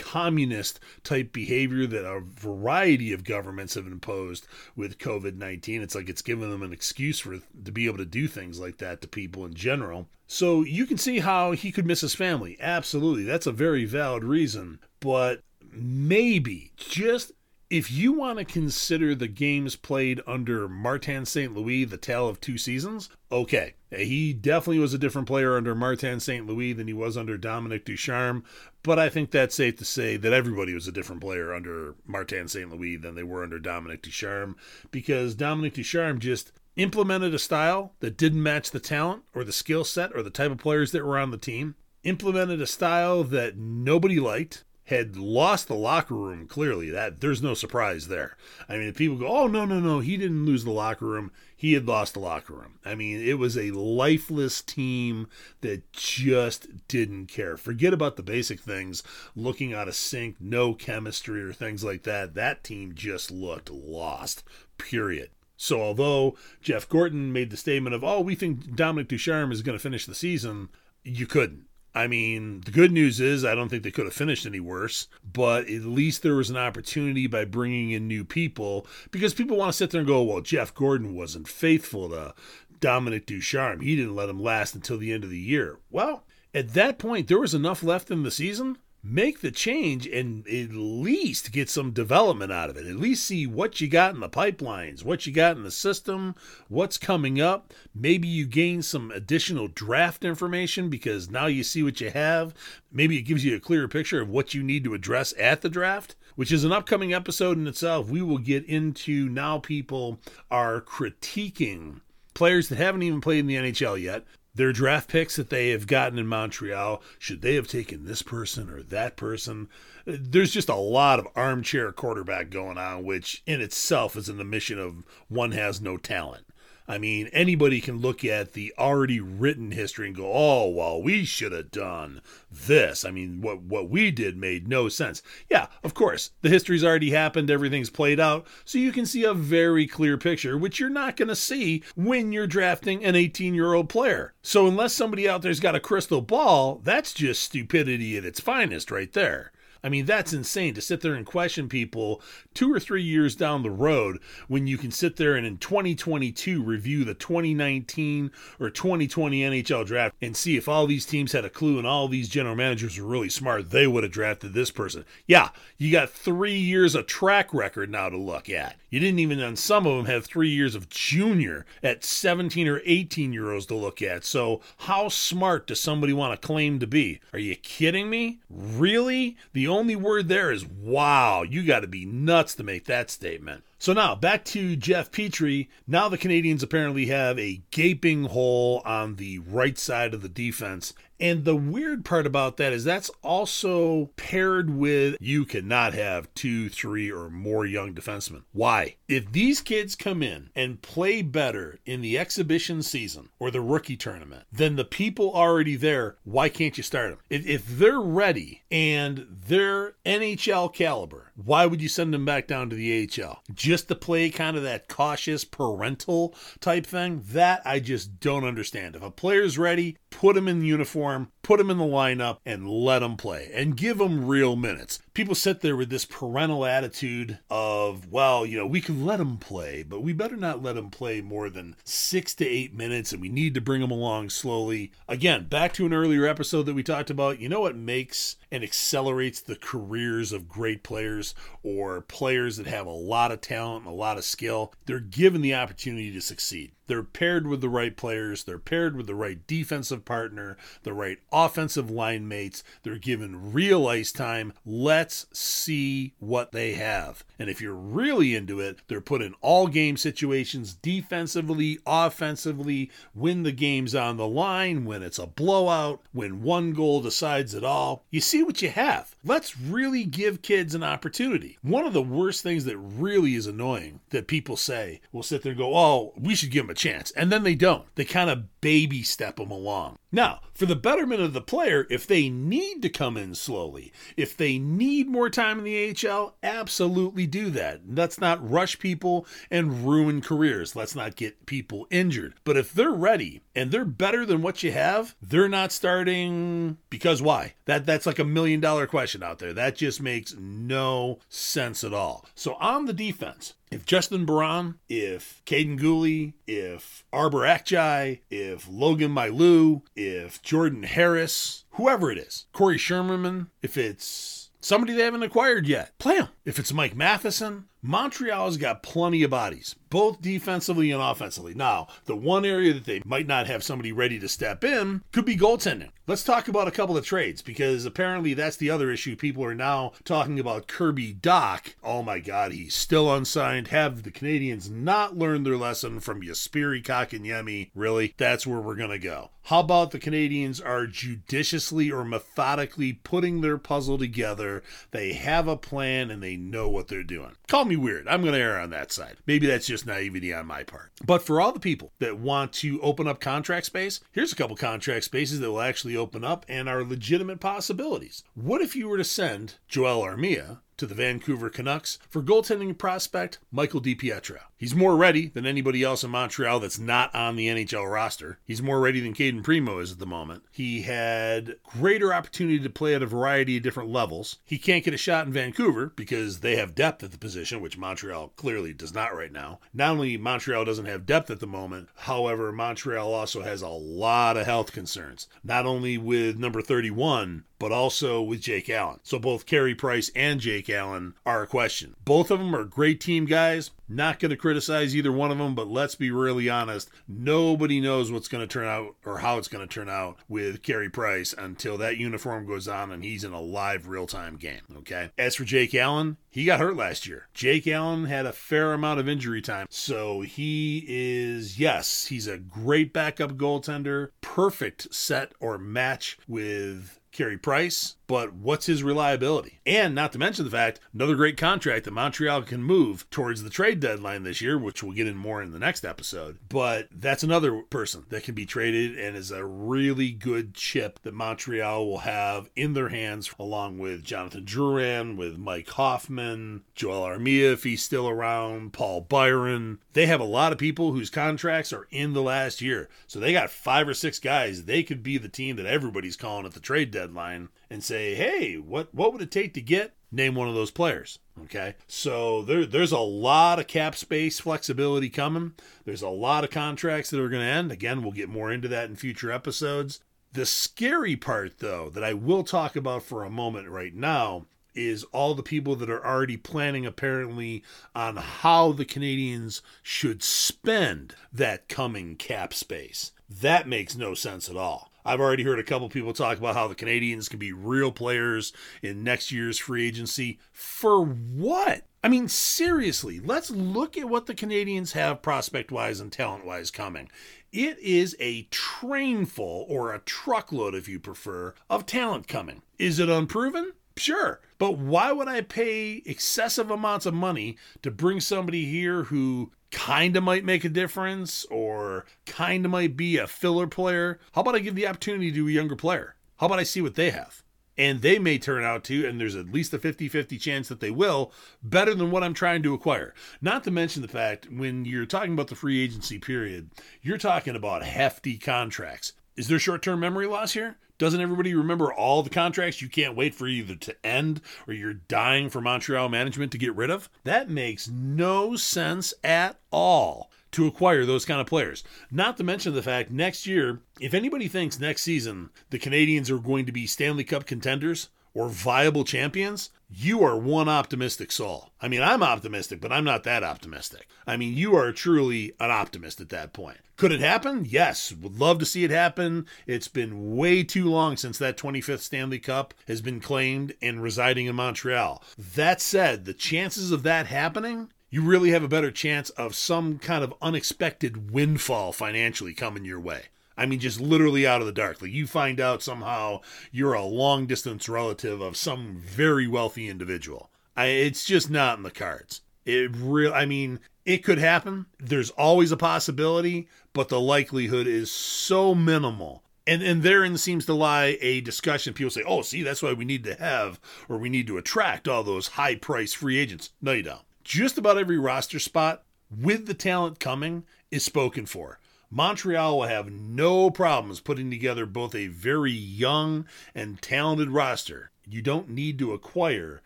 communist 0.00 0.80
type 1.04 1.32
behavior 1.32 1.86
that 1.86 2.04
a 2.04 2.20
variety 2.20 3.12
of 3.12 3.22
governments 3.22 3.74
have 3.74 3.86
imposed 3.86 4.46
with 4.74 4.98
COVID 4.98 5.36
19. 5.36 5.82
It's 5.82 5.94
like 5.94 6.08
it's 6.08 6.22
given 6.22 6.50
them 6.50 6.62
an 6.62 6.72
excuse 6.72 7.20
for 7.20 7.38
to 7.38 7.72
be 7.72 7.86
able 7.86 7.98
to 7.98 8.04
do 8.04 8.26
things 8.26 8.58
like 8.58 8.78
that 8.78 9.00
to 9.02 9.08
people 9.08 9.44
in 9.44 9.54
general. 9.54 10.08
So 10.26 10.62
you 10.62 10.86
can 10.86 10.98
see 10.98 11.18
how 11.18 11.52
he 11.52 11.72
could 11.72 11.86
miss 11.86 12.00
his 12.00 12.14
family. 12.14 12.56
Absolutely. 12.60 13.24
That's 13.24 13.46
a 13.46 13.52
very 13.52 13.84
valid 13.84 14.24
reason. 14.24 14.78
But 15.00 15.42
maybe, 15.72 16.72
just 16.76 17.32
if 17.70 17.88
you 17.88 18.12
want 18.12 18.36
to 18.36 18.44
consider 18.44 19.14
the 19.14 19.28
games 19.28 19.76
played 19.76 20.20
under 20.26 20.68
Martin 20.68 21.24
St. 21.24 21.54
Louis 21.54 21.84
the 21.84 21.96
tale 21.96 22.28
of 22.28 22.40
two 22.40 22.58
seasons, 22.58 23.08
okay. 23.30 23.74
He 23.96 24.32
definitely 24.32 24.80
was 24.80 24.92
a 24.92 24.98
different 24.98 25.28
player 25.28 25.56
under 25.56 25.74
Martin 25.74 26.18
St. 26.18 26.46
Louis 26.46 26.72
than 26.72 26.88
he 26.88 26.92
was 26.92 27.16
under 27.16 27.38
Dominic 27.38 27.84
Ducharme, 27.84 28.44
but 28.82 28.98
I 28.98 29.08
think 29.08 29.30
that's 29.30 29.54
safe 29.54 29.76
to 29.76 29.84
say 29.84 30.16
that 30.16 30.32
everybody 30.32 30.74
was 30.74 30.88
a 30.88 30.92
different 30.92 31.20
player 31.20 31.54
under 31.54 31.94
Martin 32.04 32.48
St. 32.48 32.70
Louis 32.70 32.96
than 32.96 33.14
they 33.14 33.22
were 33.22 33.44
under 33.44 33.60
Dominic 33.60 34.02
Ducharme 34.02 34.56
because 34.90 35.36
Dominic 35.36 35.74
Ducharme 35.74 36.18
just 36.18 36.50
implemented 36.74 37.34
a 37.34 37.38
style 37.38 37.94
that 38.00 38.16
didn't 38.16 38.42
match 38.42 38.72
the 38.72 38.80
talent 38.80 39.22
or 39.32 39.44
the 39.44 39.52
skill 39.52 39.84
set 39.84 40.10
or 40.14 40.22
the 40.22 40.30
type 40.30 40.50
of 40.50 40.58
players 40.58 40.90
that 40.90 41.04
were 41.04 41.18
on 41.18 41.30
the 41.30 41.38
team, 41.38 41.76
implemented 42.02 42.60
a 42.60 42.66
style 42.66 43.22
that 43.22 43.56
nobody 43.56 44.18
liked 44.18 44.64
had 44.90 45.16
lost 45.16 45.68
the 45.68 45.74
locker 45.74 46.16
room 46.16 46.48
clearly. 46.48 46.90
That 46.90 47.20
there's 47.20 47.40
no 47.40 47.54
surprise 47.54 48.08
there. 48.08 48.36
I 48.68 48.76
mean 48.76 48.88
if 48.88 48.96
people 48.96 49.16
go 49.16 49.28
oh 49.28 49.46
no 49.46 49.64
no 49.64 49.78
no 49.78 50.00
he 50.00 50.16
didn't 50.16 50.44
lose 50.44 50.64
the 50.64 50.72
locker 50.72 51.06
room 51.06 51.30
he 51.56 51.74
had 51.74 51.86
lost 51.86 52.14
the 52.14 52.20
locker 52.20 52.54
room. 52.54 52.80
I 52.84 52.96
mean 52.96 53.20
it 53.20 53.38
was 53.38 53.56
a 53.56 53.70
lifeless 53.70 54.60
team 54.60 55.28
that 55.60 55.92
just 55.92 56.88
didn't 56.88 57.26
care. 57.26 57.56
Forget 57.56 57.94
about 57.94 58.16
the 58.16 58.24
basic 58.24 58.58
things 58.58 59.04
looking 59.36 59.72
out 59.72 59.86
of 59.86 59.94
sync 59.94 60.36
no 60.40 60.74
chemistry 60.74 61.40
or 61.40 61.52
things 61.52 61.84
like 61.84 62.02
that. 62.02 62.34
That 62.34 62.64
team 62.64 62.92
just 62.92 63.30
looked 63.30 63.70
lost 63.70 64.42
period. 64.76 65.30
So 65.56 65.80
although 65.80 66.36
jeff 66.60 66.88
gorton 66.88 67.32
made 67.32 67.50
the 67.50 67.56
statement 67.56 67.94
of 67.94 68.02
oh 68.02 68.20
we 68.20 68.34
think 68.34 68.74
dominic 68.74 69.06
ducharme 69.06 69.52
is 69.52 69.62
going 69.62 69.78
to 69.78 69.82
finish 69.82 70.04
the 70.04 70.16
season 70.16 70.68
you 71.04 71.26
couldn't 71.26 71.66
I 71.94 72.06
mean, 72.06 72.60
the 72.60 72.70
good 72.70 72.92
news 72.92 73.20
is 73.20 73.44
I 73.44 73.54
don't 73.54 73.68
think 73.68 73.82
they 73.82 73.90
could 73.90 74.04
have 74.04 74.14
finished 74.14 74.46
any 74.46 74.60
worse, 74.60 75.08
but 75.24 75.68
at 75.68 75.82
least 75.82 76.22
there 76.22 76.36
was 76.36 76.50
an 76.50 76.56
opportunity 76.56 77.26
by 77.26 77.44
bringing 77.44 77.90
in 77.90 78.06
new 78.06 78.24
people 78.24 78.86
because 79.10 79.34
people 79.34 79.56
want 79.56 79.72
to 79.72 79.76
sit 79.76 79.90
there 79.90 80.00
and 80.00 80.08
go, 80.08 80.22
well, 80.22 80.40
Jeff 80.40 80.72
Gorton 80.72 81.14
wasn't 81.14 81.48
faithful 81.48 82.10
to 82.10 82.34
Dominic 82.78 83.26
Ducharme. 83.26 83.80
He 83.80 83.96
didn't 83.96 84.14
let 84.14 84.28
him 84.28 84.40
last 84.40 84.74
until 84.74 84.98
the 84.98 85.12
end 85.12 85.24
of 85.24 85.30
the 85.30 85.38
year. 85.38 85.80
Well, 85.90 86.24
at 86.54 86.74
that 86.74 86.98
point, 86.98 87.28
there 87.28 87.40
was 87.40 87.54
enough 87.54 87.82
left 87.82 88.10
in 88.10 88.22
the 88.22 88.30
season 88.30 88.78
make 89.02 89.40
the 89.40 89.50
change 89.50 90.06
and 90.06 90.46
at 90.46 90.72
least 90.72 91.52
get 91.52 91.70
some 91.70 91.90
development 91.90 92.52
out 92.52 92.68
of 92.68 92.76
it. 92.76 92.86
At 92.86 92.96
least 92.96 93.24
see 93.24 93.46
what 93.46 93.80
you 93.80 93.88
got 93.88 94.14
in 94.14 94.20
the 94.20 94.28
pipelines, 94.28 95.04
what 95.04 95.26
you 95.26 95.32
got 95.32 95.56
in 95.56 95.62
the 95.62 95.70
system, 95.70 96.34
what's 96.68 96.98
coming 96.98 97.40
up. 97.40 97.72
Maybe 97.94 98.28
you 98.28 98.46
gain 98.46 98.82
some 98.82 99.10
additional 99.10 99.68
draft 99.68 100.24
information 100.24 100.90
because 100.90 101.30
now 101.30 101.46
you 101.46 101.64
see 101.64 101.82
what 101.82 102.00
you 102.00 102.10
have. 102.10 102.54
Maybe 102.92 103.18
it 103.18 103.22
gives 103.22 103.44
you 103.44 103.56
a 103.56 103.60
clearer 103.60 103.88
picture 103.88 104.20
of 104.20 104.28
what 104.28 104.54
you 104.54 104.62
need 104.62 104.84
to 104.84 104.94
address 104.94 105.32
at 105.38 105.62
the 105.62 105.70
draft, 105.70 106.14
which 106.36 106.52
is 106.52 106.64
an 106.64 106.72
upcoming 106.72 107.14
episode 107.14 107.56
in 107.56 107.66
itself. 107.66 108.10
We 108.10 108.22
will 108.22 108.38
get 108.38 108.66
into 108.66 109.28
now 109.28 109.58
people 109.58 110.20
are 110.50 110.80
critiquing 110.82 112.00
players 112.34 112.68
that 112.68 112.78
haven't 112.78 113.02
even 113.02 113.20
played 113.20 113.40
in 113.40 113.46
the 113.46 113.56
NHL 113.56 114.00
yet, 114.00 114.24
their 114.60 114.72
draft 114.74 115.08
picks 115.08 115.36
that 115.36 115.48
they 115.48 115.70
have 115.70 115.86
gotten 115.86 116.18
in 116.18 116.26
Montreal, 116.26 117.02
should 117.18 117.40
they 117.40 117.54
have 117.54 117.66
taken 117.66 118.04
this 118.04 118.20
person 118.20 118.68
or 118.68 118.82
that 118.82 119.16
person? 119.16 119.70
There's 120.04 120.52
just 120.52 120.68
a 120.68 120.74
lot 120.74 121.18
of 121.18 121.26
armchair 121.34 121.92
quarterback 121.92 122.50
going 122.50 122.76
on, 122.76 123.04
which 123.04 123.42
in 123.46 123.62
itself 123.62 124.16
is 124.16 124.28
an 124.28 124.38
admission 124.38 124.78
of 124.78 125.02
one 125.28 125.52
has 125.52 125.80
no 125.80 125.96
talent. 125.96 126.44
I 126.90 126.98
mean, 126.98 127.28
anybody 127.28 127.80
can 127.80 128.00
look 128.00 128.24
at 128.24 128.54
the 128.54 128.74
already 128.76 129.20
written 129.20 129.70
history 129.70 130.08
and 130.08 130.16
go, 130.16 130.28
"Oh, 130.32 130.68
well, 130.68 131.00
we 131.00 131.24
should 131.24 131.52
have 131.52 131.70
done 131.70 132.20
this." 132.50 133.04
I 133.04 133.12
mean, 133.12 133.40
what 133.40 133.62
what 133.62 133.88
we 133.88 134.10
did 134.10 134.36
made 134.36 134.66
no 134.66 134.88
sense. 134.88 135.22
Yeah, 135.48 135.68
of 135.84 135.94
course, 135.94 136.32
the 136.42 136.48
history's 136.48 136.82
already 136.82 137.10
happened, 137.10 137.48
everything's 137.48 137.90
played 137.90 138.18
out, 138.18 138.44
so 138.64 138.76
you 138.76 138.90
can 138.90 139.06
see 139.06 139.22
a 139.22 139.32
very 139.32 139.86
clear 139.86 140.18
picture, 140.18 140.58
which 140.58 140.80
you're 140.80 140.90
not 140.90 141.16
going 141.16 141.28
to 141.28 141.36
see 141.36 141.84
when 141.94 142.32
you're 142.32 142.48
drafting 142.48 143.04
an 143.04 143.14
18-year-old 143.14 143.88
player. 143.88 144.34
So 144.42 144.66
unless 144.66 144.92
somebody 144.92 145.28
out 145.28 145.42
there's 145.42 145.60
got 145.60 145.76
a 145.76 145.80
crystal 145.80 146.22
ball, 146.22 146.80
that's 146.82 147.14
just 147.14 147.44
stupidity 147.44 148.16
at 148.16 148.24
its 148.24 148.40
finest 148.40 148.90
right 148.90 149.12
there. 149.12 149.52
I 149.82 149.88
mean, 149.88 150.06
that's 150.06 150.32
insane 150.32 150.74
to 150.74 150.80
sit 150.80 151.00
there 151.00 151.14
and 151.14 151.26
question 151.26 151.68
people 151.68 152.22
two 152.54 152.72
or 152.72 152.80
three 152.80 153.02
years 153.02 153.34
down 153.34 153.62
the 153.62 153.70
road 153.70 154.18
when 154.48 154.66
you 154.66 154.76
can 154.76 154.90
sit 154.90 155.16
there 155.16 155.36
and 155.36 155.46
in 155.46 155.58
2022 155.58 156.62
review 156.62 157.04
the 157.04 157.14
2019 157.14 158.30
or 158.58 158.70
2020 158.70 159.40
NHL 159.40 159.86
draft 159.86 160.14
and 160.20 160.36
see 160.36 160.56
if 160.56 160.68
all 160.68 160.86
these 160.86 161.06
teams 161.06 161.32
had 161.32 161.44
a 161.44 161.50
clue 161.50 161.78
and 161.78 161.86
all 161.86 162.08
these 162.08 162.28
general 162.28 162.56
managers 162.56 162.98
were 162.98 163.06
really 163.06 163.30
smart, 163.30 163.70
they 163.70 163.86
would 163.86 164.02
have 164.02 164.12
drafted 164.12 164.52
this 164.52 164.70
person. 164.70 165.04
Yeah, 165.26 165.50
you 165.78 165.90
got 165.90 166.10
three 166.10 166.58
years 166.58 166.94
of 166.94 167.06
track 167.06 167.52
record 167.54 167.90
now 167.90 168.08
to 168.08 168.16
look 168.16 168.50
at. 168.50 168.76
You 168.90 168.98
didn't 168.98 169.20
even, 169.20 169.40
on 169.40 169.54
some 169.54 169.86
of 169.86 169.96
them, 169.96 170.06
have 170.06 170.26
three 170.26 170.48
years 170.48 170.74
of 170.74 170.88
junior 170.88 171.64
at 171.82 172.04
17 172.04 172.66
or 172.66 172.82
18 172.84 173.32
year 173.32 173.52
olds 173.52 173.66
to 173.66 173.76
look 173.76 174.02
at. 174.02 174.24
So, 174.24 174.60
how 174.78 175.08
smart 175.08 175.68
does 175.68 175.80
somebody 175.80 176.12
want 176.12 176.40
to 176.40 176.46
claim 176.46 176.80
to 176.80 176.86
be? 176.88 177.20
Are 177.32 177.38
you 177.38 177.54
kidding 177.54 178.10
me? 178.10 178.40
Really? 178.50 179.36
The 179.52 179.68
only 179.70 179.96
word 179.96 180.28
there 180.28 180.50
is 180.50 180.66
wow. 180.66 181.42
You 181.42 181.64
got 181.64 181.80
to 181.80 181.86
be 181.86 182.04
nuts 182.04 182.54
to 182.56 182.62
make 182.62 182.84
that 182.86 183.10
statement. 183.10 183.64
So 183.78 183.92
now 183.92 184.14
back 184.14 184.44
to 184.46 184.76
Jeff 184.76 185.10
Petry. 185.10 185.68
Now 185.86 186.08
the 186.08 186.18
Canadiens 186.18 186.62
apparently 186.62 187.06
have 187.06 187.38
a 187.38 187.62
gaping 187.70 188.24
hole 188.24 188.82
on 188.84 189.16
the 189.16 189.38
right 189.38 189.78
side 189.78 190.12
of 190.12 190.22
the 190.22 190.28
defense. 190.28 190.92
And 191.20 191.44
the 191.44 191.56
weird 191.56 192.04
part 192.04 192.26
about 192.26 192.56
that 192.56 192.72
is 192.72 192.84
that's 192.84 193.10
also 193.22 194.10
paired 194.16 194.70
with 194.70 195.16
you 195.20 195.44
cannot 195.44 195.92
have 195.92 196.32
two, 196.34 196.68
three, 196.70 197.10
or 197.10 197.28
more 197.28 197.66
young 197.66 197.94
defensemen. 197.94 198.44
Why? 198.52 198.96
If 199.06 199.30
these 199.32 199.60
kids 199.60 199.94
come 199.94 200.22
in 200.22 200.50
and 200.54 200.80
play 200.80 201.20
better 201.20 201.78
in 201.84 202.00
the 202.00 202.18
exhibition 202.18 202.82
season 202.82 203.28
or 203.38 203.50
the 203.50 203.60
rookie 203.60 203.96
tournament 203.96 204.44
than 204.50 204.76
the 204.76 204.84
people 204.84 205.32
already 205.32 205.76
there, 205.76 206.16
why 206.24 206.48
can't 206.48 206.76
you 206.76 206.82
start 206.82 207.10
them? 207.10 207.18
If, 207.28 207.46
if 207.46 207.66
they're 207.66 208.00
ready 208.00 208.62
and 208.70 209.26
they're 209.46 209.94
NHL 210.06 210.72
caliber, 210.72 211.32
why 211.36 211.66
would 211.66 211.82
you 211.82 211.88
send 211.88 212.14
them 212.14 212.24
back 212.24 212.46
down 212.46 212.70
to 212.70 212.76
the 212.76 213.08
AHL? 213.22 213.42
Just 213.52 213.88
to 213.88 213.94
play 213.94 214.30
kind 214.30 214.56
of 214.56 214.62
that 214.62 214.88
cautious 214.88 215.44
parental 215.44 216.34
type 216.60 216.86
thing? 216.86 217.22
That 217.30 217.62
I 217.64 217.80
just 217.80 218.20
don't 218.20 218.44
understand. 218.44 218.96
If 218.96 219.02
a 219.02 219.10
player's 219.10 219.58
ready, 219.58 219.96
put 220.10 220.36
him 220.36 220.48
in 220.48 220.64
uniform, 220.64 221.30
put 221.42 221.60
him 221.60 221.70
in 221.70 221.78
the 221.78 221.84
lineup, 221.84 222.38
and 222.44 222.68
let 222.68 223.02
him 223.02 223.16
play 223.16 223.50
and 223.54 223.76
give 223.76 224.00
him 224.00 224.26
real 224.26 224.56
minutes. 224.56 224.98
People 225.12 225.34
sit 225.34 225.60
there 225.60 225.76
with 225.76 225.90
this 225.90 226.04
parental 226.04 226.64
attitude 226.64 227.38
of, 227.50 228.10
well, 228.10 228.46
you 228.46 228.56
know, 228.56 228.66
we 228.66 228.80
can 228.80 229.04
let 229.04 229.18
them 229.18 229.38
play, 229.38 229.82
but 229.82 230.02
we 230.02 230.12
better 230.12 230.36
not 230.36 230.62
let 230.62 230.76
them 230.76 230.88
play 230.88 231.20
more 231.20 231.50
than 231.50 231.74
six 231.84 232.34
to 232.36 232.46
eight 232.46 232.74
minutes, 232.74 233.12
and 233.12 233.20
we 233.20 233.28
need 233.28 233.54
to 233.54 233.60
bring 233.60 233.80
them 233.80 233.90
along 233.90 234.30
slowly. 234.30 234.92
Again, 235.08 235.46
back 235.48 235.72
to 235.74 235.86
an 235.86 235.92
earlier 235.92 236.26
episode 236.26 236.62
that 236.64 236.74
we 236.74 236.82
talked 236.82 237.10
about, 237.10 237.40
you 237.40 237.48
know 237.48 237.60
what 237.60 237.76
makes 237.76 238.36
and 238.52 238.62
accelerates 238.62 239.40
the 239.40 239.56
careers 239.56 240.32
of 240.32 240.48
great 240.48 240.82
players 240.82 241.34
or 241.62 242.00
players 242.02 242.56
that 242.56 242.66
have 242.66 242.86
a 242.86 242.90
lot 242.90 243.32
of 243.32 243.40
talent 243.40 243.84
and 243.84 243.92
a 243.92 243.96
lot 243.96 244.16
of 244.16 244.24
skill? 244.24 244.72
They're 244.86 245.00
given 245.00 245.42
the 245.42 245.54
opportunity 245.54 246.12
to 246.12 246.20
succeed. 246.20 246.72
They're 246.90 247.04
paired 247.04 247.46
with 247.46 247.60
the 247.60 247.68
right 247.68 247.96
players. 247.96 248.42
They're 248.42 248.58
paired 248.58 248.96
with 248.96 249.06
the 249.06 249.14
right 249.14 249.46
defensive 249.46 250.04
partner, 250.04 250.56
the 250.82 250.92
right 250.92 251.18
offensive 251.30 251.88
line 251.88 252.26
mates. 252.26 252.64
They're 252.82 252.98
given 252.98 253.52
real 253.52 253.86
ice 253.86 254.10
time. 254.10 254.52
Let's 255.00 255.24
see 255.32 256.12
what 256.18 256.52
they 256.52 256.74
have. 256.74 257.24
And 257.38 257.48
if 257.48 257.62
you're 257.62 257.72
really 257.72 258.34
into 258.34 258.60
it, 258.60 258.80
they're 258.86 259.00
put 259.00 259.22
in 259.22 259.34
all 259.40 259.66
game 259.66 259.96
situations 259.96 260.74
defensively, 260.74 261.78
offensively, 261.86 262.90
win 263.14 263.42
the 263.42 263.50
games 263.50 263.94
on 263.94 264.18
the 264.18 264.28
line, 264.28 264.84
when 264.84 265.02
it's 265.02 265.18
a 265.18 265.26
blowout, 265.26 266.02
when 266.12 266.42
one 266.42 266.74
goal 266.74 267.00
decides 267.00 267.54
it 267.54 267.64
all. 267.64 268.04
You 268.10 268.20
see 268.20 268.42
what 268.42 268.60
you 268.60 268.68
have. 268.68 269.16
Let's 269.24 269.58
really 269.58 270.04
give 270.04 270.42
kids 270.42 270.74
an 270.74 270.82
opportunity. 270.82 271.56
One 271.62 271.86
of 271.86 271.94
the 271.94 272.02
worst 272.02 272.42
things 272.42 272.66
that 272.66 272.76
really 272.76 273.34
is 273.34 273.46
annoying 273.46 274.00
that 274.10 274.26
people 274.26 274.58
say 274.58 275.00
will 275.12 275.22
sit 275.22 275.40
there 275.42 275.52
and 275.52 275.58
go, 275.58 275.74
oh, 275.74 276.12
we 276.14 276.34
should 276.34 276.50
give 276.50 276.64
them 276.64 276.70
a 276.72 276.74
chance. 276.74 277.10
And 277.12 277.32
then 277.32 277.42
they 277.42 277.54
don't. 277.54 277.86
They 277.94 278.04
kind 278.04 278.28
of 278.28 278.60
baby 278.60 279.02
step 279.02 279.36
them 279.36 279.50
along. 279.50 279.96
Now, 280.12 280.40
for 280.54 280.66
the 280.66 280.76
betterment 280.76 281.20
of 281.20 281.32
the 281.32 281.40
player, 281.40 281.86
if 281.88 282.06
they 282.06 282.28
need 282.28 282.82
to 282.82 282.88
come 282.88 283.16
in 283.16 283.34
slowly, 283.34 283.92
if 284.16 284.36
they 284.36 284.58
need 284.58 285.08
more 285.08 285.30
time 285.30 285.58
in 285.58 285.64
the 285.64 286.08
AHL, 286.08 286.36
absolutely 286.42 287.26
do 287.26 287.50
that. 287.50 287.82
Let's 287.88 288.20
not 288.20 288.48
rush 288.48 288.78
people 288.78 289.26
and 289.50 289.86
ruin 289.86 290.20
careers. 290.20 290.74
Let's 290.74 290.96
not 290.96 291.14
get 291.14 291.46
people 291.46 291.86
injured. 291.90 292.34
But 292.44 292.56
if 292.56 292.72
they're 292.72 292.90
ready 292.90 293.42
and 293.54 293.70
they're 293.70 293.84
better 293.84 294.26
than 294.26 294.42
what 294.42 294.62
you 294.62 294.72
have, 294.72 295.14
they're 295.22 295.48
not 295.48 295.70
starting 295.70 296.78
because 296.90 297.22
why? 297.22 297.54
That 297.66 297.86
that's 297.86 298.06
like 298.06 298.18
a 298.18 298.24
million 298.24 298.60
dollar 298.60 298.86
question 298.88 299.22
out 299.22 299.38
there. 299.38 299.52
That 299.52 299.76
just 299.76 300.02
makes 300.02 300.34
no 300.36 301.20
sense 301.28 301.84
at 301.84 301.94
all. 301.94 302.26
So 302.34 302.54
on 302.54 302.86
the 302.86 302.92
defense, 302.92 303.54
if 303.70 303.86
Justin 303.86 304.26
Barron, 304.26 304.78
if 304.88 305.42
Kaiden 305.46 305.78
Guhle, 305.78 306.32
if 306.46 307.04
Arber 307.12 307.40
Xhekaj, 307.40 308.20
if 308.30 308.68
Logan 308.68 309.14
Mailloux, 309.14 309.82
if 309.94 310.42
Jordan 310.42 310.82
Harris, 310.82 311.64
whoever 311.72 312.10
it 312.10 312.18
is, 312.18 312.46
Corey 312.52 312.76
Schueneman, 312.78 313.46
if 313.62 313.76
it's 313.76 314.50
somebody 314.60 314.92
they 314.92 315.04
haven't 315.04 315.22
acquired 315.22 315.66
yet, 315.66 315.96
play 315.98 316.16
him. 316.16 316.28
If 316.44 316.58
it's 316.58 316.72
Mike 316.72 316.96
Matheson, 316.96 317.66
Montreal's 317.82 318.58
got 318.58 318.82
plenty 318.82 319.22
of 319.22 319.30
bodies, 319.30 319.74
both 319.88 320.20
defensively 320.20 320.90
and 320.90 321.00
offensively. 321.00 321.54
Now, 321.54 321.88
the 322.04 322.14
one 322.14 322.44
area 322.44 322.74
that 322.74 322.84
they 322.84 323.00
might 323.06 323.26
not 323.26 323.46
have 323.46 323.64
somebody 323.64 323.90
ready 323.90 324.18
to 324.18 324.28
step 324.28 324.62
in 324.64 325.02
could 325.12 325.24
be 325.24 325.36
goaltending. 325.36 325.90
Let's 326.06 326.24
talk 326.24 326.48
about 326.48 326.68
a 326.68 326.72
couple 326.72 326.96
of 326.96 327.06
trades 327.06 327.40
because 327.40 327.84
apparently 327.84 328.34
that's 328.34 328.56
the 328.56 328.68
other 328.68 328.90
issue. 328.90 329.16
People 329.16 329.44
are 329.44 329.54
now 329.54 329.92
talking 330.04 330.38
about 330.38 330.66
Kirby 330.66 331.14
Dach. 331.14 331.74
Oh 331.82 332.02
my 332.02 332.18
God, 332.18 332.52
he's 332.52 332.74
still 332.74 333.14
unsigned. 333.14 333.68
Have 333.68 334.02
the 334.02 334.10
Canadiens 334.10 334.68
not 334.68 335.16
learned 335.16 335.46
their 335.46 335.56
lesson 335.56 336.00
from 336.00 336.20
Jesperi 336.20 336.82
Kotkaniemi? 336.82 337.70
Really? 337.74 338.14
That's 338.16 338.46
where 338.46 338.60
we're 338.60 338.74
going 338.74 338.90
to 338.90 338.98
go. 338.98 339.30
How 339.44 339.60
about 339.60 339.90
the 339.90 339.98
Canadiens 339.98 340.64
are 340.64 340.86
judiciously 340.86 341.90
or 341.90 342.04
methodically 342.04 342.92
putting 342.92 343.40
their 343.40 343.58
puzzle 343.58 343.98
together? 343.98 344.62
They 344.90 345.12
have 345.14 345.48
a 345.48 345.56
plan 345.56 346.10
and 346.10 346.22
they 346.22 346.36
know 346.36 346.68
what 346.68 346.88
they're 346.88 347.02
doing. 347.02 347.32
Call 347.48 347.64
me 347.70 347.76
weird. 347.76 348.06
I'm 348.08 348.20
going 348.20 348.34
to 348.34 348.40
err 348.40 348.58
on 348.58 348.70
that 348.70 348.92
side. 348.92 349.16
Maybe 349.26 349.46
that's 349.46 349.66
just 349.66 349.86
naivety 349.86 350.34
on 350.34 350.46
my 350.46 350.64
part. 350.64 350.90
But 351.04 351.22
for 351.22 351.40
all 351.40 351.52
the 351.52 351.60
people 351.60 351.92
that 352.00 352.18
want 352.18 352.52
to 352.54 352.80
open 352.82 353.06
up 353.06 353.20
contract 353.20 353.66
space, 353.66 354.00
here's 354.12 354.32
a 354.32 354.36
couple 354.36 354.56
contract 354.56 355.04
spaces 355.04 355.40
that 355.40 355.50
will 355.50 355.60
actually 355.60 355.96
open 355.96 356.24
up 356.24 356.44
and 356.48 356.68
are 356.68 356.84
legitimate 356.84 357.40
possibilities. 357.40 358.24
What 358.34 358.60
if 358.60 358.76
you 358.76 358.88
were 358.88 358.98
to 358.98 359.04
send 359.04 359.54
Joel 359.68 360.02
Armia 360.02 360.58
to 360.80 360.86
the 360.86 360.94
Vancouver 360.94 361.50
Canucks 361.50 361.98
for 362.08 362.22
goaltending 362.22 362.76
prospect 362.76 363.38
Michael 363.52 363.82
DiPietro. 363.82 364.38
He's 364.56 364.74
more 364.74 364.96
ready 364.96 365.28
than 365.28 365.44
anybody 365.44 365.82
else 365.82 366.02
in 366.02 366.10
Montreal 366.10 366.58
that's 366.58 366.78
not 366.78 367.14
on 367.14 367.36
the 367.36 367.48
NHL 367.48 367.90
roster. 367.90 368.38
He's 368.46 368.62
more 368.62 368.80
ready 368.80 369.00
than 369.00 369.12
Cayden 369.12 369.42
Primeau 369.42 369.78
is 369.78 369.92
at 369.92 369.98
the 369.98 370.06
moment. 370.06 370.42
He 370.50 370.82
had 370.82 371.56
greater 371.64 372.14
opportunity 372.14 372.60
to 372.60 372.70
play 372.70 372.94
at 372.94 373.02
a 373.02 373.06
variety 373.06 373.58
of 373.58 373.62
different 373.62 373.90
levels. 373.90 374.38
He 374.46 374.56
can't 374.56 374.84
get 374.84 374.94
a 374.94 374.98
shot 374.98 375.26
in 375.26 375.34
Vancouver 375.34 375.92
because 375.96 376.40
they 376.40 376.56
have 376.56 376.74
depth 376.74 377.02
at 377.02 377.12
the 377.12 377.18
position, 377.18 377.60
which 377.60 377.76
Montreal 377.76 378.32
clearly 378.36 378.72
does 378.72 378.94
not 378.94 379.14
right 379.14 379.32
now. 379.32 379.60
Not 379.74 379.90
only 379.90 380.16
Montreal 380.16 380.64
doesn't 380.64 380.86
have 380.86 381.04
depth 381.04 381.30
at 381.30 381.40
the 381.40 381.46
moment, 381.46 381.90
however, 381.94 382.52
Montreal 382.52 383.12
also 383.12 383.42
has 383.42 383.60
a 383.60 383.68
lot 383.68 384.38
of 384.38 384.46
health 384.46 384.72
concerns. 384.72 385.28
Not 385.44 385.66
only 385.66 385.98
with 385.98 386.38
number 386.38 386.62
31, 386.62 387.44
but 387.60 387.70
also 387.70 388.22
with 388.22 388.40
Jake 388.40 388.70
Allen. 388.70 389.00
So 389.02 389.18
both 389.18 389.44
Carey 389.44 389.74
Price 389.74 390.10
and 390.16 390.40
Jake 390.40 390.69
Allen 390.72 391.14
are 391.24 391.42
a 391.42 391.46
question. 391.46 391.96
Both 392.04 392.30
of 392.30 392.38
them 392.38 392.54
are 392.54 392.64
great 392.64 393.00
team 393.00 393.24
guys. 393.24 393.70
Not 393.88 394.20
going 394.20 394.30
to 394.30 394.36
criticize 394.36 394.94
either 394.94 395.10
one 395.10 395.32
of 395.32 395.38
them, 395.38 395.56
but 395.56 395.66
let's 395.66 395.96
be 395.96 396.12
really 396.12 396.48
honest. 396.48 396.88
Nobody 397.08 397.80
knows 397.80 398.12
what's 398.12 398.28
going 398.28 398.46
to 398.46 398.52
turn 398.52 398.68
out 398.68 398.94
or 399.04 399.18
how 399.18 399.36
it's 399.36 399.48
going 399.48 399.66
to 399.66 399.74
turn 399.74 399.88
out 399.88 400.16
with 400.28 400.62
Carey 400.62 400.88
Price 400.88 401.34
until 401.36 401.76
that 401.78 401.96
uniform 401.96 402.46
goes 402.46 402.68
on 402.68 402.92
and 402.92 403.02
he's 403.02 403.24
in 403.24 403.32
a 403.32 403.40
live 403.40 403.88
real 403.88 404.06
time 404.06 404.36
game. 404.36 404.60
Okay. 404.78 405.10
As 405.18 405.34
for 405.34 405.44
Jake 405.44 405.74
Allen, 405.74 406.18
he 406.30 406.44
got 406.44 406.60
hurt 406.60 406.76
last 406.76 407.08
year. 407.08 407.26
Jake 407.34 407.66
Allen 407.66 408.04
had 408.04 408.26
a 408.26 408.32
fair 408.32 408.72
amount 408.72 409.00
of 409.00 409.08
injury 409.08 409.42
time. 409.42 409.66
So 409.70 410.20
he 410.20 410.84
is, 410.86 411.58
yes, 411.58 412.06
he's 412.06 412.28
a 412.28 412.38
great 412.38 412.92
backup 412.92 413.32
goaltender, 413.32 414.10
perfect 414.20 414.94
set 414.94 415.32
or 415.40 415.58
match 415.58 416.16
with 416.28 417.00
Carey 417.12 417.38
Price, 417.38 417.96
but 418.10 418.32
what's 418.32 418.66
his 418.66 418.82
reliability? 418.82 419.60
And 419.64 419.94
not 419.94 420.10
to 420.10 420.18
mention 420.18 420.44
the 420.44 420.50
fact, 420.50 420.80
another 420.92 421.14
great 421.14 421.36
contract 421.36 421.84
that 421.84 421.92
Montreal 421.92 422.42
can 422.42 422.60
move 422.60 423.08
towards 423.08 423.44
the 423.44 423.50
trade 423.50 423.78
deadline 423.78 424.24
this 424.24 424.40
year, 424.40 424.58
which 424.58 424.82
we'll 424.82 424.96
get 424.96 425.06
in 425.06 425.16
more 425.16 425.40
in 425.40 425.52
the 425.52 425.60
next 425.60 425.84
episode. 425.84 426.40
But 426.48 426.88
that's 426.90 427.22
another 427.22 427.62
person 427.62 428.06
that 428.08 428.24
can 428.24 428.34
be 428.34 428.46
traded 428.46 428.98
and 428.98 429.16
is 429.16 429.30
a 429.30 429.44
really 429.44 430.10
good 430.10 430.54
chip 430.54 430.98
that 431.04 431.14
Montreal 431.14 431.86
will 431.86 431.98
have 431.98 432.50
in 432.56 432.72
their 432.72 432.88
hands, 432.88 433.32
along 433.38 433.78
with 433.78 434.02
Jonathan 434.02 434.44
Drouin, 434.44 435.16
with 435.16 435.38
Mike 435.38 435.68
Hoffman, 435.68 436.64
Joel 436.74 437.02
Armia 437.02 437.52
if 437.52 437.62
he's 437.62 437.80
still 437.80 438.08
around, 438.08 438.72
Paul 438.72 439.02
Byron. 439.02 439.78
They 439.92 440.06
have 440.06 440.20
a 440.20 440.24
lot 440.24 440.50
of 440.50 440.58
people 440.58 440.90
whose 440.90 441.10
contracts 441.10 441.72
are 441.72 441.86
in 441.92 442.12
the 442.14 442.22
last 442.22 442.60
year. 442.60 442.88
So 443.06 443.20
they 443.20 443.32
got 443.32 443.50
five 443.50 443.86
or 443.86 443.94
six 443.94 444.18
guys. 444.18 444.64
They 444.64 444.82
could 444.82 445.04
be 445.04 445.16
the 445.16 445.28
team 445.28 445.54
that 445.54 445.66
everybody's 445.66 446.16
calling 446.16 446.44
at 446.44 446.54
the 446.54 446.60
trade 446.60 446.90
deadline 446.90 447.50
and 447.70 447.84
say, 447.84 448.14
hey, 448.14 448.56
what, 448.56 448.92
what 448.94 449.12
would 449.12 449.22
it 449.22 449.30
take 449.30 449.54
to 449.54 449.62
get? 449.62 449.94
Name 450.12 450.34
one 450.34 450.48
of 450.48 450.54
those 450.54 450.72
players. 450.72 451.20
Okay. 451.44 451.76
So 451.86 452.42
there, 452.42 452.66
there's 452.66 452.92
a 452.92 452.98
lot 452.98 453.60
of 453.60 453.68
cap 453.68 453.94
space 453.94 454.40
flexibility 454.40 455.08
coming. 455.08 455.52
There's 455.84 456.02
a 456.02 456.08
lot 456.08 456.42
of 456.42 456.50
contracts 456.50 457.10
that 457.10 457.20
are 457.20 457.28
going 457.28 457.42
to 457.42 457.48
end. 457.48 457.70
Again, 457.70 458.02
we'll 458.02 458.12
get 458.12 458.28
more 458.28 458.50
into 458.50 458.68
that 458.68 458.90
in 458.90 458.96
future 458.96 459.30
episodes. 459.30 460.00
The 460.32 460.46
scary 460.46 461.16
part, 461.16 461.58
though, 461.58 461.90
that 461.90 462.04
I 462.04 462.12
will 462.12 462.42
talk 462.42 462.76
about 462.76 463.02
for 463.02 463.24
a 463.24 463.30
moment 463.30 463.68
right 463.68 463.94
now 463.94 464.46
is 464.74 465.04
all 465.12 465.34
the 465.34 465.42
people 465.42 465.74
that 465.76 465.90
are 465.90 466.04
already 466.04 466.36
planning 466.36 466.86
apparently 466.86 467.62
on 467.94 468.16
how 468.16 468.72
the 468.72 468.84
Canadiens 468.84 469.60
should 469.82 470.22
spend 470.22 471.14
that 471.32 471.68
coming 471.68 472.16
cap 472.16 472.54
space. 472.54 473.12
That 473.28 473.68
makes 473.68 473.96
no 473.96 474.14
sense 474.14 474.48
at 474.48 474.56
all. 474.56 474.89
I've 475.04 475.20
already 475.20 475.44
heard 475.44 475.58
a 475.58 475.64
couple 475.64 475.88
people 475.88 476.12
talk 476.12 476.38
about 476.38 476.54
how 476.54 476.68
the 476.68 476.74
Canadiens 476.74 477.28
can 477.28 477.38
be 477.38 477.52
real 477.52 477.92
players 477.92 478.52
in 478.82 479.02
next 479.02 479.32
year's 479.32 479.58
free 479.58 479.86
agency. 479.86 480.38
For 480.52 481.04
what? 481.04 481.82
I 482.02 482.08
mean, 482.08 482.28
seriously, 482.28 483.20
let's 483.20 483.50
look 483.50 483.98
at 483.98 484.08
what 484.08 484.26
the 484.26 484.34
Canadiens 484.34 484.92
have 484.92 485.22
prospect 485.22 485.70
wise 485.70 486.00
and 486.00 486.10
talent 486.10 486.46
wise 486.46 486.70
coming. 486.70 487.10
It 487.52 487.78
is 487.78 488.16
a 488.18 488.42
trainful, 488.50 489.66
or 489.68 489.92
a 489.92 489.98
truckload 489.98 490.74
if 490.74 490.88
you 490.88 490.98
prefer, 490.98 491.54
of 491.68 491.84
talent 491.84 492.26
coming. 492.26 492.62
Is 492.78 492.98
it 492.98 493.10
unproven? 493.10 493.72
Sure. 493.96 494.40
But 494.56 494.78
why 494.78 495.12
would 495.12 495.28
I 495.28 495.42
pay 495.42 496.02
excessive 496.06 496.70
amounts 496.70 497.04
of 497.04 497.12
money 497.12 497.58
to 497.82 497.90
bring 497.90 498.20
somebody 498.20 498.64
here 498.64 499.04
who 499.04 499.52
kind 499.70 500.16
of 500.16 500.24
might 500.24 500.44
make 500.44 500.64
a 500.64 500.68
difference 500.68 501.44
or 501.46 502.06
kind 502.26 502.64
of 502.64 502.70
might 502.70 502.96
be 502.96 503.16
a 503.16 503.26
filler 503.26 503.66
player? 503.66 504.18
How 504.32 504.42
about 504.42 504.54
I 504.54 504.60
give 504.60 504.74
the 504.74 504.86
opportunity 504.86 505.32
to 505.32 505.48
a 505.48 505.50
younger 505.50 505.76
player? 505.76 506.16
How 506.38 506.46
about 506.46 506.58
I 506.58 506.64
see 506.64 506.80
what 506.80 506.94
they 506.94 507.10
have? 507.10 507.42
And 507.76 508.02
they 508.02 508.18
may 508.18 508.38
turn 508.38 508.62
out 508.62 508.84
to, 508.84 509.06
and 509.06 509.18
there's 509.18 509.36
at 509.36 509.52
least 509.52 509.72
a 509.72 509.78
50 509.78 510.08
50 510.08 510.36
chance 510.38 510.68
that 510.68 510.80
they 510.80 510.90
will, 510.90 511.32
better 511.62 511.94
than 511.94 512.10
what 512.10 512.22
I'm 512.22 512.34
trying 512.34 512.62
to 512.64 512.74
acquire. 512.74 513.14
Not 513.40 513.64
to 513.64 513.70
mention 513.70 514.02
the 514.02 514.08
fact 514.08 514.48
when 514.50 514.84
you're 514.84 515.06
talking 515.06 515.32
about 515.32 515.48
the 515.48 515.54
free 515.54 515.82
agency 515.82 516.18
period, 516.18 516.70
you're 517.00 517.16
talking 517.16 517.56
about 517.56 517.82
hefty 517.82 518.36
contracts. 518.36 519.12
Is 519.36 519.48
there 519.48 519.58
short 519.58 519.82
term 519.82 520.00
memory 520.00 520.26
loss 520.26 520.52
here? 520.52 520.76
Doesn't 521.00 521.22
everybody 521.22 521.54
remember 521.54 521.90
all 521.90 522.22
the 522.22 522.28
contracts 522.28 522.82
you 522.82 522.90
can't 522.90 523.16
wait 523.16 523.34
for 523.34 523.48
either 523.48 523.74
to 523.74 524.06
end 524.06 524.42
or 524.68 524.74
you're 524.74 524.92
dying 524.92 525.48
for 525.48 525.62
Montreal 525.62 526.10
management 526.10 526.52
to 526.52 526.58
get 526.58 526.76
rid 526.76 526.90
of? 526.90 527.08
That 527.24 527.48
makes 527.48 527.88
no 527.88 528.54
sense 528.54 529.14
at 529.24 529.58
all 529.72 530.30
to 530.52 530.66
acquire 530.66 531.06
those 531.06 531.24
kind 531.24 531.40
of 531.40 531.46
players. 531.46 531.84
Not 532.10 532.36
to 532.36 532.44
mention 532.44 532.74
the 532.74 532.82
fact 532.82 533.10
next 533.10 533.46
year, 533.46 533.80
if 533.98 534.12
anybody 534.12 534.46
thinks 534.46 534.78
next 534.78 535.00
season 535.00 535.48
the 535.70 535.78
Canadiens 535.78 536.28
are 536.28 536.38
going 536.38 536.66
to 536.66 536.72
be 536.72 536.86
Stanley 536.86 537.24
Cup 537.24 537.46
contenders, 537.46 538.10
or 538.34 538.50
viable 538.50 539.04
champions, 539.04 539.70
you 539.92 540.22
are 540.22 540.36
one 540.36 540.68
optimistic 540.68 541.32
soul. 541.32 541.72
I 541.80 541.88
mean, 541.88 542.02
I'm 542.02 542.22
optimistic, 542.22 542.80
but 542.80 542.92
I'm 542.92 543.04
not 543.04 543.24
that 543.24 543.42
optimistic. 543.42 544.06
I 544.26 544.36
mean, 544.36 544.56
you 544.56 544.76
are 544.76 544.92
truly 544.92 545.52
an 545.58 545.70
optimist 545.70 546.20
at 546.20 546.28
that 546.28 546.52
point. 546.52 546.78
Could 546.96 547.12
it 547.12 547.20
happen? 547.20 547.66
Yes. 547.68 548.12
Would 548.12 548.38
love 548.38 548.58
to 548.58 548.66
see 548.66 548.84
it 548.84 548.90
happen. 548.90 549.46
It's 549.66 549.88
been 549.88 550.36
way 550.36 550.62
too 550.62 550.88
long 550.88 551.16
since 551.16 551.38
that 551.38 551.56
25th 551.56 552.00
Stanley 552.00 552.38
Cup 552.38 552.74
has 552.86 553.00
been 553.00 553.20
claimed 553.20 553.74
and 553.82 554.02
residing 554.02 554.46
in 554.46 554.54
Montreal. 554.54 555.22
That 555.36 555.80
said, 555.80 556.24
the 556.24 556.34
chances 556.34 556.92
of 556.92 557.02
that 557.02 557.26
happening 557.26 557.90
you 558.12 558.22
really 558.22 558.50
have 558.50 558.64
a 558.64 558.68
better 558.68 558.90
chance 558.90 559.30
of 559.30 559.54
some 559.54 559.98
kind 559.98 560.24
of 560.24 560.34
unexpected 560.42 561.30
windfall 561.30 561.92
financially 561.92 562.52
coming 562.52 562.84
your 562.84 562.98
way. 562.98 563.26
I 563.56 563.66
mean, 563.66 563.80
just 563.80 564.00
literally 564.00 564.46
out 564.46 564.60
of 564.60 564.66
the 564.66 564.72
dark. 564.72 565.02
Like 565.02 565.12
you 565.12 565.26
find 565.26 565.60
out 565.60 565.82
somehow 565.82 566.40
you're 566.72 566.94
a 566.94 567.04
long 567.04 567.46
distance 567.46 567.88
relative 567.88 568.40
of 568.40 568.56
some 568.56 568.96
very 569.04 569.46
wealthy 569.46 569.88
individual. 569.88 570.50
I, 570.76 570.86
it's 570.86 571.24
just 571.24 571.50
not 571.50 571.76
in 571.76 571.82
the 571.82 571.90
cards. 571.90 572.40
It 572.64 572.90
real. 572.94 573.34
I 573.34 573.46
mean, 573.46 573.80
it 574.04 574.24
could 574.24 574.38
happen. 574.38 574.86
There's 574.98 575.30
always 575.30 575.72
a 575.72 575.76
possibility, 575.76 576.68
but 576.92 577.08
the 577.08 577.20
likelihood 577.20 577.86
is 577.86 578.10
so 578.10 578.74
minimal. 578.74 579.42
And 579.66 579.82
and 579.82 580.02
therein 580.02 580.38
seems 580.38 580.66
to 580.66 580.74
lie 580.74 581.18
a 581.20 581.40
discussion. 581.40 581.94
People 581.94 582.10
say, 582.10 582.22
"Oh, 582.26 582.42
see, 582.42 582.62
that's 582.62 582.82
why 582.82 582.92
we 582.92 583.04
need 583.04 583.24
to 583.24 583.34
have 583.34 583.78
or 584.08 584.18
we 584.18 584.28
need 584.28 584.46
to 584.46 584.58
attract 584.58 585.06
all 585.06 585.22
those 585.22 585.48
high 585.48 585.74
price 585.74 586.12
free 586.12 586.38
agents." 586.38 586.70
No, 586.80 586.92
you 586.92 587.02
don't. 587.02 587.22
Just 587.44 587.78
about 587.78 587.98
every 587.98 588.18
roster 588.18 588.58
spot 588.58 589.02
with 589.30 589.66
the 589.66 589.74
talent 589.74 590.18
coming 590.18 590.64
is 590.90 591.04
spoken 591.04 591.46
for. 591.46 591.78
Montreal 592.12 592.76
will 592.76 592.88
have 592.88 593.12
no 593.12 593.70
problems 593.70 594.18
putting 594.18 594.50
together 594.50 594.84
both 594.84 595.14
a 595.14 595.28
very 595.28 595.70
young 595.70 596.44
and 596.74 597.00
talented 597.00 597.50
roster. 597.50 598.10
You 598.26 598.42
don't 598.42 598.68
need 598.68 598.98
to 598.98 599.12
acquire 599.12 599.82